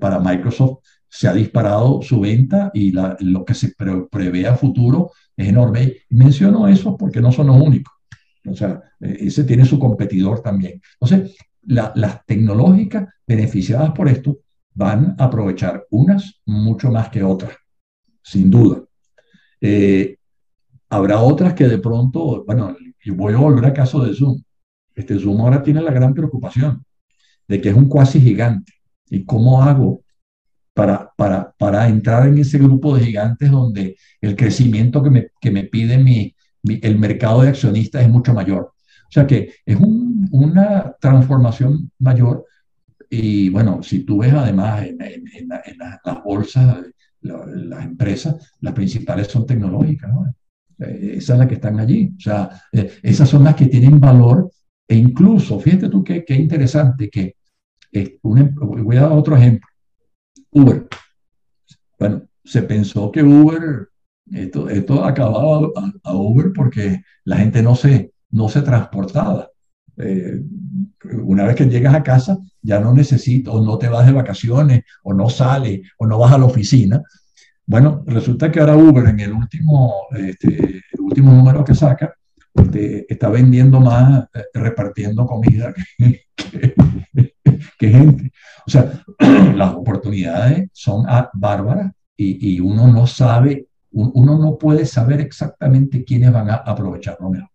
para 0.00 0.20
Microsoft 0.20 0.78
se 1.08 1.26
ha 1.26 1.32
disparado 1.32 2.02
su 2.02 2.20
venta 2.20 2.70
y 2.72 2.92
lo 2.92 3.44
que 3.44 3.54
se 3.54 3.72
prevé 4.10 4.46
a 4.46 4.54
futuro 4.54 5.10
es 5.36 5.48
enorme. 5.48 5.96
Menciono 6.10 6.68
eso 6.68 6.96
porque 6.96 7.20
no 7.20 7.32
son 7.32 7.48
los 7.48 7.56
únicos. 7.56 7.95
O 8.46 8.54
sea, 8.54 8.80
eh, 9.00 9.16
ese 9.20 9.44
tiene 9.44 9.64
su 9.64 9.78
competidor 9.78 10.40
también. 10.40 10.80
Entonces, 11.00 11.36
las 11.62 12.24
tecnológicas 12.26 13.08
beneficiadas 13.26 13.90
por 13.90 14.08
esto 14.08 14.38
van 14.74 15.16
a 15.18 15.24
aprovechar 15.24 15.84
unas 15.90 16.40
mucho 16.44 16.90
más 16.90 17.08
que 17.08 17.24
otras 17.24 17.56
sin 18.26 18.50
duda. 18.50 18.82
Eh, 19.60 20.16
habrá 20.88 21.20
otras 21.20 21.54
que 21.54 21.68
de 21.68 21.78
pronto, 21.78 22.44
bueno, 22.44 22.76
y 23.02 23.10
voy 23.10 23.34
a 23.34 23.38
volver 23.38 23.66
al 23.66 23.72
caso 23.72 24.04
de 24.04 24.14
Zoom. 24.14 24.42
Este 24.94 25.18
Zoom 25.18 25.40
ahora 25.40 25.62
tiene 25.62 25.80
la 25.80 25.92
gran 25.92 26.12
preocupación 26.12 26.84
de 27.46 27.60
que 27.60 27.68
es 27.68 27.76
un 27.76 27.88
cuasi 27.88 28.20
gigante. 28.20 28.72
¿Y 29.08 29.24
cómo 29.24 29.62
hago 29.62 30.02
para, 30.74 31.12
para, 31.16 31.52
para 31.56 31.88
entrar 31.88 32.26
en 32.26 32.38
ese 32.38 32.58
grupo 32.58 32.96
de 32.96 33.04
gigantes 33.04 33.50
donde 33.50 33.96
el 34.20 34.34
crecimiento 34.34 35.02
que 35.02 35.10
me, 35.10 35.28
que 35.40 35.50
me 35.52 35.70
mi, 35.98 36.34
el 36.82 36.98
mercado 36.98 37.42
de 37.42 37.48
accionistas 37.48 38.02
es 38.02 38.08
mucho 38.08 38.34
mayor? 38.34 38.72
O 39.08 39.10
sea 39.10 39.26
que 39.26 39.54
es 39.64 39.76
una 40.30 40.94
transformación 41.00 41.90
mayor. 41.98 42.44
Y 43.08 43.50
bueno, 43.50 43.82
si 43.82 44.00
tú 44.00 44.18
ves 44.18 44.32
además 44.32 44.84
en, 44.84 45.00
en, 45.00 45.48
las 45.48 46.24
bolsas 46.24 46.78
las 47.20 47.84
empresas, 47.84 48.52
las 48.60 48.72
principales 48.72 49.28
son 49.28 49.46
tecnológicas, 49.46 50.12
¿no? 50.12 50.26
Eh, 50.78 51.14
esas 51.16 51.24
son 51.26 51.38
las 51.38 51.48
que 51.48 51.54
están 51.54 51.80
allí. 51.80 52.12
O 52.16 52.20
sea, 52.20 52.50
eh, 52.72 52.98
esas 53.02 53.28
son 53.28 53.44
las 53.44 53.54
que 53.54 53.66
tienen 53.66 54.00
valor 54.00 54.50
e 54.88 54.96
incluso, 54.96 55.58
fíjate 55.58 55.88
tú 55.88 56.04
qué, 56.04 56.24
interesante 56.28 57.10
que, 57.10 57.36
em, 57.92 58.18
voy 58.22 58.96
a 58.96 59.02
dar 59.02 59.12
otro 59.12 59.36
ejemplo, 59.36 59.68
Uber. 60.50 60.86
Bueno, 61.98 62.22
se 62.44 62.62
pensó 62.62 63.10
que 63.10 63.22
Uber, 63.22 63.88
esto, 64.32 64.68
esto 64.68 65.04
acababa 65.04 65.68
a, 66.02 66.14
Uber 66.14 66.52
porque 66.54 67.02
la 67.24 67.36
gente 67.36 67.62
no 67.62 67.74
se, 67.74 68.12
no 68.30 68.48
se 68.48 68.62
transportaba. 68.62 69.48
eh, 69.98 70.40
una 71.22 71.44
vez 71.44 71.56
que 71.56 71.66
llegas 71.66 71.94
a 71.94 72.02
casa, 72.02 72.36
ya 72.62 72.80
no 72.80 72.92
necesitas, 72.92 73.54
o 73.54 73.64
no 73.64 73.78
te 73.78 73.88
vas 73.88 74.06
de 74.06 74.12
vacaciones, 74.12 74.82
o 75.04 75.14
no 75.14 75.28
sales, 75.28 75.80
o 75.98 76.06
no 76.06 76.18
vas 76.18 76.32
a 76.32 76.38
la 76.38 76.46
oficina. 76.46 77.02
Bueno, 77.66 78.02
resulta 78.06 78.50
que 78.50 78.60
ahora 78.60 78.76
Uber 78.76 79.06
en 79.08 79.20
el 79.20 79.32
último, 79.32 79.94
este, 80.16 80.82
último 80.98 81.32
número 81.32 81.64
que 81.64 81.74
saca, 81.74 82.14
este, 82.54 83.12
está 83.12 83.28
vendiendo 83.28 83.80
más, 83.80 84.28
eh, 84.34 84.44
repartiendo 84.54 85.26
comida 85.26 85.74
que, 87.78 87.88
gente. 87.90 88.32
O 88.66 88.70
sea, 88.70 89.02
las 89.54 89.74
oportunidades 89.74 90.68
son 90.72 91.04
bárbaras 91.34 91.92
y, 92.16 92.54
y, 92.54 92.60
uno 92.60 92.88
no 92.88 93.06
sabe, 93.06 93.66
uno 93.96 94.38
no 94.38 94.58
puede 94.58 94.84
saber 94.84 95.20
exactamente 95.20 96.04
quiénes 96.04 96.32
van 96.32 96.50
a 96.50 96.56
aprovecharlo 96.56 97.30
mejor. 97.30 97.48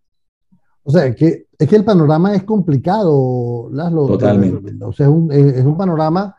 O 0.83 0.91
sea, 0.91 1.13
que, 1.13 1.45
es 1.57 1.69
que 1.69 1.75
el 1.75 1.83
panorama 1.83 2.33
es 2.33 2.43
complicado, 2.43 3.69
Laszlo. 3.71 4.07
Totalmente. 4.07 4.83
O 4.83 4.91
sea, 4.91 5.05
es 5.05 5.11
un, 5.11 5.31
es 5.31 5.63
un, 5.63 5.77
panorama 5.77 6.35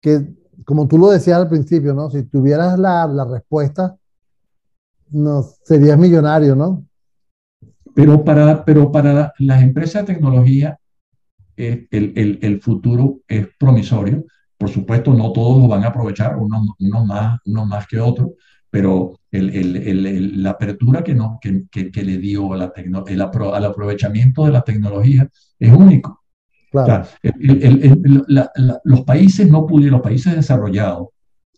que, 0.00 0.34
como 0.64 0.88
tú 0.88 0.98
lo 0.98 1.10
decías 1.10 1.38
al 1.38 1.48
principio, 1.48 1.94
¿no? 1.94 2.10
Si 2.10 2.24
tuvieras 2.24 2.76
la, 2.78 3.06
la 3.06 3.24
respuesta, 3.24 3.96
no, 5.10 5.42
serías 5.42 5.96
millonario, 5.96 6.56
¿no? 6.56 6.84
Pero 7.94 8.24
para, 8.24 8.64
pero 8.64 8.90
para 8.90 9.32
las 9.38 9.62
empresas 9.62 10.04
de 10.04 10.14
tecnología, 10.14 10.76
eh, 11.56 11.86
el, 11.92 12.12
el, 12.16 12.38
el, 12.42 12.60
futuro 12.60 13.20
es 13.28 13.46
promisorio. 13.56 14.24
Por 14.58 14.68
supuesto, 14.68 15.14
no 15.14 15.32
todos 15.32 15.62
lo 15.62 15.68
van 15.68 15.84
a 15.84 15.88
aprovechar, 15.88 16.36
unos, 16.36 16.70
unos, 16.80 17.06
más, 17.06 17.38
unos 17.44 17.68
más 17.68 17.86
que 17.86 18.00
otros, 18.00 18.30
pero 18.74 19.20
el, 19.30 20.42
la 20.42 20.50
apertura 20.50 21.04
que, 21.04 21.14
no, 21.14 21.38
que, 21.40 21.68
que, 21.70 22.02
le 22.02 22.18
dio 22.18 22.54
a 22.54 22.56
la 22.56 22.72
el 23.06 23.20
al 23.22 23.64
aprovechamiento 23.64 24.44
de 24.44 24.50
la 24.50 24.62
tecnología 24.62 25.30
es 25.60 25.72
único. 25.72 26.24
Claro. 26.72 27.06
los 28.82 29.02
países 29.02 29.48
no 29.48 29.64
pudieron, 29.64 29.98
los 29.98 30.02
países 30.02 30.34
desarrollados, 30.34 31.10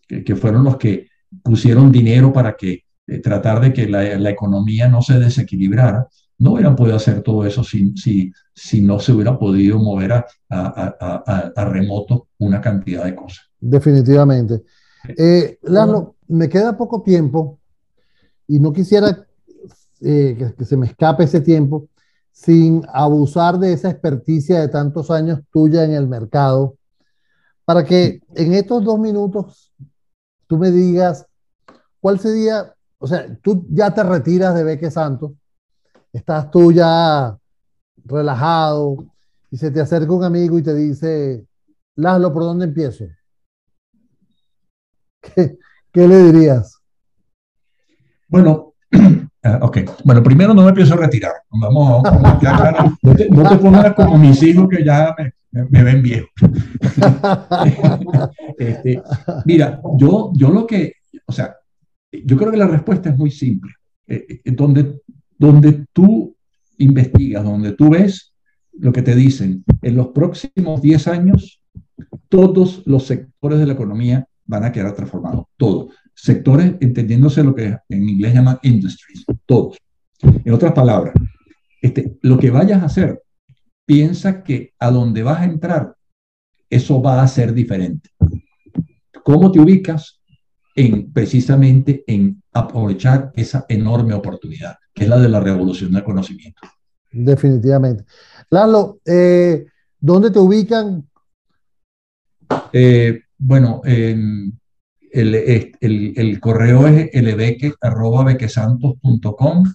que, 0.07 0.35
fueron 0.35 0.63
los 0.63 0.77
que 0.77 1.07
pusieron 1.41 1.91
dinero 1.91 2.31
para 2.31 2.55
que 2.55 2.83
eh, 3.07 3.17
tratar 3.17 3.61
de 3.61 3.73
que 3.73 3.89
la, 3.89 4.19
la, 4.19 4.29
economía 4.29 4.87
no 4.87 5.01
se 5.01 5.17
desequilibrara, 5.17 6.05
no 6.37 6.51
hubieran 6.51 6.75
podido 6.75 6.97
hacer 6.97 7.23
todo 7.23 7.47
eso 7.47 7.63
si, 7.63 7.97
si, 7.97 8.31
si 8.53 8.81
no 8.81 8.99
se 8.99 9.13
hubiera 9.13 9.39
podido 9.39 9.79
mover 9.79 10.11
a, 10.11 10.25
a, 10.49 10.95
a, 10.99 11.51
a 11.55 11.65
remoto 11.65 12.27
una 12.37 12.61
cantidad 12.61 13.05
de 13.05 13.15
cosas. 13.15 13.49
Definitivamente. 13.59 14.61
Eh, 15.17 15.59
Lalo, 15.63 16.15
me 16.27 16.49
queda 16.49 16.77
poco 16.77 17.01
tiempo 17.01 17.59
y 18.47 18.59
no 18.59 18.73
quisiera 18.73 19.25
eh, 20.01 20.53
que, 20.57 20.65
se 20.65 20.77
me 20.77 20.87
escape 20.87 21.23
ese 21.23 21.41
tiempo 21.41 21.87
sin 22.31 22.83
abusar 22.93 23.57
de 23.57 23.73
esa 23.73 23.89
experticia 23.89 24.59
de 24.59 24.67
tantos 24.67 25.09
años 25.09 25.41
tuya 25.51 25.83
en 25.83 25.93
el 25.93 26.07
mercado, 26.07 26.75
para 27.65 27.83
que 27.83 28.21
en 28.35 28.53
estos 28.53 28.83
dos 28.83 28.99
minutos 28.99 29.73
tú 30.45 30.57
me 30.57 30.69
digas 30.69 31.25
cuál 31.99 32.19
sería, 32.19 32.75
o 32.99 33.07
sea, 33.07 33.35
tú 33.41 33.65
ya 33.69 33.91
te 33.91 34.03
retiras 34.03 34.53
de 34.53 34.63
Beque 34.63 34.91
Santos, 34.91 35.31
estás 36.13 36.51
tú 36.51 36.71
ya 36.71 37.35
relajado 38.05 38.97
y 39.49 39.57
se 39.57 39.71
te 39.71 39.81
acerca 39.81 40.13
un 40.13 40.23
amigo 40.23 40.59
y 40.59 40.63
te 40.63 40.75
dice, 40.75 41.45
Laszlo, 41.95 42.31
¿por 42.31 42.43
dónde 42.43 42.65
empiezo? 42.65 43.05
¿Qué, 45.35 45.57
qué 45.93 46.07
le 46.07 46.31
dirías? 46.31 46.77
Bueno, 48.27 48.73
ah, 49.43 49.59
ok. 49.61 49.77
Bueno, 50.03 50.23
primero 50.23 50.53
no 50.53 50.63
me 50.63 50.73
pienso 50.73 50.95
retirar. 50.95 51.33
Vamos, 51.49 52.03
no, 53.01 53.15
te, 53.15 53.25
pongas 53.57 53.93
como 53.93 54.17
mis 54.17 54.41
hijos 54.43 54.67
que 54.69 54.83
ya 54.83 55.15
me, 55.51 55.83
ven 55.83 56.01
viejo. 56.01 56.27
Este, 58.57 59.01
mira, 59.45 59.79
yo, 59.97 60.31
yo 60.33 60.49
lo 60.49 60.65
que, 60.65 60.93
o 61.27 61.31
sea, 61.31 61.55
yo 62.11 62.35
creo 62.35 62.51
que 62.51 62.57
la 62.57 62.65
respuesta 62.67 63.09
es 63.09 63.17
muy 63.17 63.29
simple. 63.29 63.71
Eh, 64.07 64.41
eh, 64.43 64.51
donde, 64.51 65.01
donde 65.37 65.85
tú 65.93 66.35
investigas, 66.79 67.43
donde 67.43 67.73
tú 67.73 67.89
ves 67.91 68.33
lo 68.79 68.91
que 68.91 69.03
te 69.03 69.15
dicen, 69.15 69.63
en 69.81 69.95
los 69.95 70.07
próximos 70.07 70.81
10 70.81 71.07
años, 71.07 71.61
todos 72.29 72.83
los 72.85 73.05
sectores 73.05 73.59
de 73.59 73.67
la 73.67 73.73
economía 73.73 74.27
van 74.47 74.65
a 74.65 74.71
quedar 74.71 74.93
transformados, 74.95 75.45
todos. 75.57 75.93
Sectores, 76.13 76.75
entendiéndose 76.79 77.43
lo 77.43 77.53
que 77.53 77.77
en 77.89 78.09
inglés 78.09 78.33
llaman 78.33 78.59
industries, 78.63 79.23
todos. 79.45 79.77
En 80.21 80.53
otras 80.53 80.73
palabras, 80.73 81.13
este, 81.81 82.17
lo 82.21 82.39
que 82.39 82.49
vayas 82.49 82.81
a 82.81 82.85
hacer, 82.85 83.21
piensa 83.85 84.43
que 84.43 84.73
a 84.79 84.89
donde 84.89 85.21
vas 85.23 85.41
a 85.41 85.45
entrar, 85.45 85.95
eso 86.69 87.01
va 87.01 87.21
a 87.21 87.27
ser 87.27 87.53
diferente. 87.53 88.09
¿Cómo 89.23 89.51
te 89.51 89.59
ubicas? 89.59 90.21
En, 90.75 91.11
precisamente 91.11 92.03
en 92.05 92.43
aprovechar 92.53 93.31
esa 93.35 93.65
enorme 93.67 94.13
oportunidad, 94.13 94.77
que 94.93 95.03
es 95.03 95.09
la 95.09 95.17
de 95.17 95.27
la 95.27 95.39
revolución 95.39 95.91
del 95.91 96.03
conocimiento. 96.03 96.61
Definitivamente. 97.11 98.05
Lalo, 98.51 98.99
eh, 99.03 99.65
¿dónde 99.99 100.29
te 100.29 100.37
ubican? 100.37 101.07
Eh, 102.71 103.21
bueno, 103.37 103.81
el, 103.85 104.53
el, 105.11 106.13
el, 106.15 106.39
correo 106.39 106.87
es 106.87 107.11
lbeque.bequesantos.com. 107.13 109.73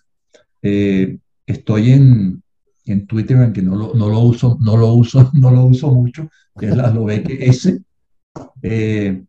Eh, 0.62 1.18
estoy 1.46 1.92
en, 1.92 2.42
en 2.86 3.06
Twitter, 3.06 3.36
aunque 3.38 3.62
no 3.62 3.76
lo, 3.76 3.94
no 3.94 4.08
lo 4.08 4.18
uso, 4.20 4.58
no 4.60 4.76
lo 4.76 4.94
uso, 4.94 5.30
no 5.34 5.50
lo 5.50 5.66
uso 5.66 5.92
mucho, 5.92 6.28
que 6.58 6.66
es 6.66 6.76
la 6.76 6.90
Lobeque 6.90 7.46
S. 7.46 7.80
Eh, 8.62 9.24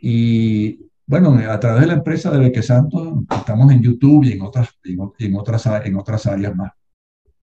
y 0.00 0.80
bueno, 1.06 1.38
a 1.48 1.60
través 1.60 1.82
de 1.82 1.88
la 1.88 1.94
empresa 1.94 2.30
de 2.30 2.38
Beque 2.38 2.62
Santos 2.62 3.24
estamos 3.30 3.72
en 3.72 3.82
YouTube 3.82 4.24
y 4.24 4.32
en 4.32 4.42
otras, 4.42 4.70
en, 4.84 5.00
otras, 5.36 5.66
en 5.84 5.96
otras 5.96 6.26
áreas 6.26 6.56
más. 6.56 6.72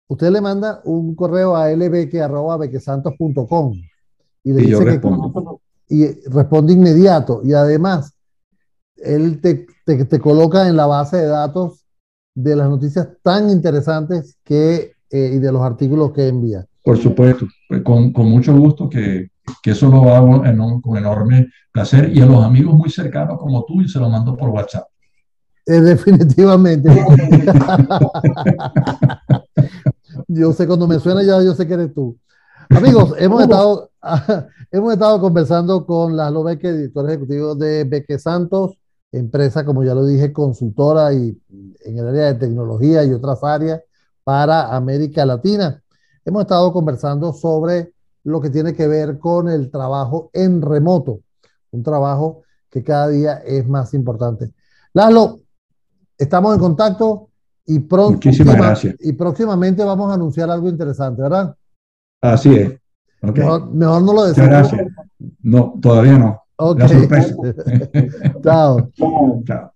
Usted 0.07 0.31
le 0.31 0.41
manda 0.41 0.81
un 0.85 1.13
correo 1.15 1.55
a 1.55 1.69
lbeque.bequesantos.com 1.69 3.73
y 4.43 4.53
le 4.53 4.61
dice 4.61 4.85
que, 4.85 4.99
y 5.89 6.05
responde 6.29 6.73
inmediato. 6.73 7.41
Y 7.43 7.53
además, 7.53 8.13
él 8.95 9.41
te, 9.41 9.65
te, 9.85 10.05
te, 10.05 10.19
coloca 10.19 10.67
en 10.67 10.77
la 10.77 10.85
base 10.85 11.17
de 11.17 11.25
datos 11.25 11.85
de 12.35 12.55
las 12.55 12.69
noticias 12.69 13.07
tan 13.23 13.49
interesantes 13.49 14.37
que, 14.43 14.93
eh, 15.09 15.31
y 15.33 15.39
de 15.39 15.51
los 15.51 15.61
artículos 15.61 16.13
que 16.13 16.27
envía. 16.27 16.65
Por 16.83 16.97
supuesto, 16.97 17.47
pues, 17.67 17.81
con, 17.81 18.13
con 18.13 18.29
mucho 18.29 18.55
gusto 18.55 18.87
que, 18.87 19.31
que, 19.61 19.71
eso 19.71 19.89
lo 19.89 20.13
hago 20.13 20.45
en 20.45 20.61
un, 20.61 20.81
con 20.81 20.97
enorme 20.97 21.49
placer 21.71 22.15
y 22.15 22.21
a 22.21 22.25
los 22.25 22.43
amigos 22.43 22.75
muy 22.75 22.89
cercanos 22.89 23.39
como 23.39 23.65
tú 23.65 23.81
y 23.81 23.89
se 23.89 23.99
lo 23.99 24.09
mando 24.09 24.37
por 24.37 24.49
WhatsApp. 24.49 24.87
Eh, 25.65 25.81
definitivamente. 25.81 26.89
yo 30.27 30.53
sé 30.53 30.65
cuando 30.65 30.87
me 30.87 30.99
suena 30.99 31.21
ya, 31.23 31.43
yo 31.43 31.53
sé 31.53 31.67
que 31.67 31.73
eres 31.73 31.93
tú. 31.93 32.17
Amigos, 32.69 33.15
hemos 33.17 33.41
estado, 33.41 33.89
hemos 34.71 34.93
estado 34.93 35.19
conversando 35.19 35.87
con 35.87 36.15
Laszlo 36.15 36.43
Beque, 36.43 36.71
director 36.71 37.09
ejecutivo 37.09 37.55
de 37.55 37.83
Beque 37.83 38.19
Santos, 38.19 38.77
empresa, 39.11 39.65
como 39.65 39.83
ya 39.83 39.95
lo 39.95 40.05
dije, 40.05 40.31
consultora 40.31 41.11
y 41.13 41.35
en 41.83 41.97
el 41.97 42.07
área 42.07 42.25
de 42.25 42.35
tecnología 42.35 43.03
y 43.03 43.11
otras 43.11 43.43
áreas 43.43 43.81
para 44.23 44.75
América 44.75 45.25
Latina. 45.25 45.81
Hemos 46.23 46.43
estado 46.43 46.71
conversando 46.71 47.33
sobre 47.33 47.91
lo 48.23 48.39
que 48.39 48.51
tiene 48.51 48.75
que 48.75 48.87
ver 48.87 49.17
con 49.17 49.49
el 49.49 49.71
trabajo 49.71 50.29
en 50.31 50.61
remoto, 50.61 51.21
un 51.71 51.81
trabajo 51.81 52.43
que 52.69 52.83
cada 52.83 53.07
día 53.07 53.37
es 53.45 53.67
más 53.67 53.95
importante. 53.95 54.53
Lalo, 54.93 55.39
estamos 56.15 56.53
en 56.53 56.59
contacto 56.59 57.29
y, 57.65 57.79
pronto, 57.79 58.29
y 58.99 59.13
próximamente 59.13 59.83
vamos 59.83 60.11
a 60.11 60.13
anunciar 60.13 60.51
algo 60.51 60.69
interesante, 60.69 61.23
¿verdad? 61.23 61.55
Así 62.21 62.53
es. 62.55 62.79
Mejor, 63.21 63.67
no 63.73 63.99
lo 63.99 64.25
decimos. 64.25 64.49
gracias. 64.49 64.87
No, 65.41 65.73
todavía 65.81 66.17
no. 66.17 66.41
Ok. 66.57 66.79
Chao. 68.43 68.89
Chao. 69.45 69.73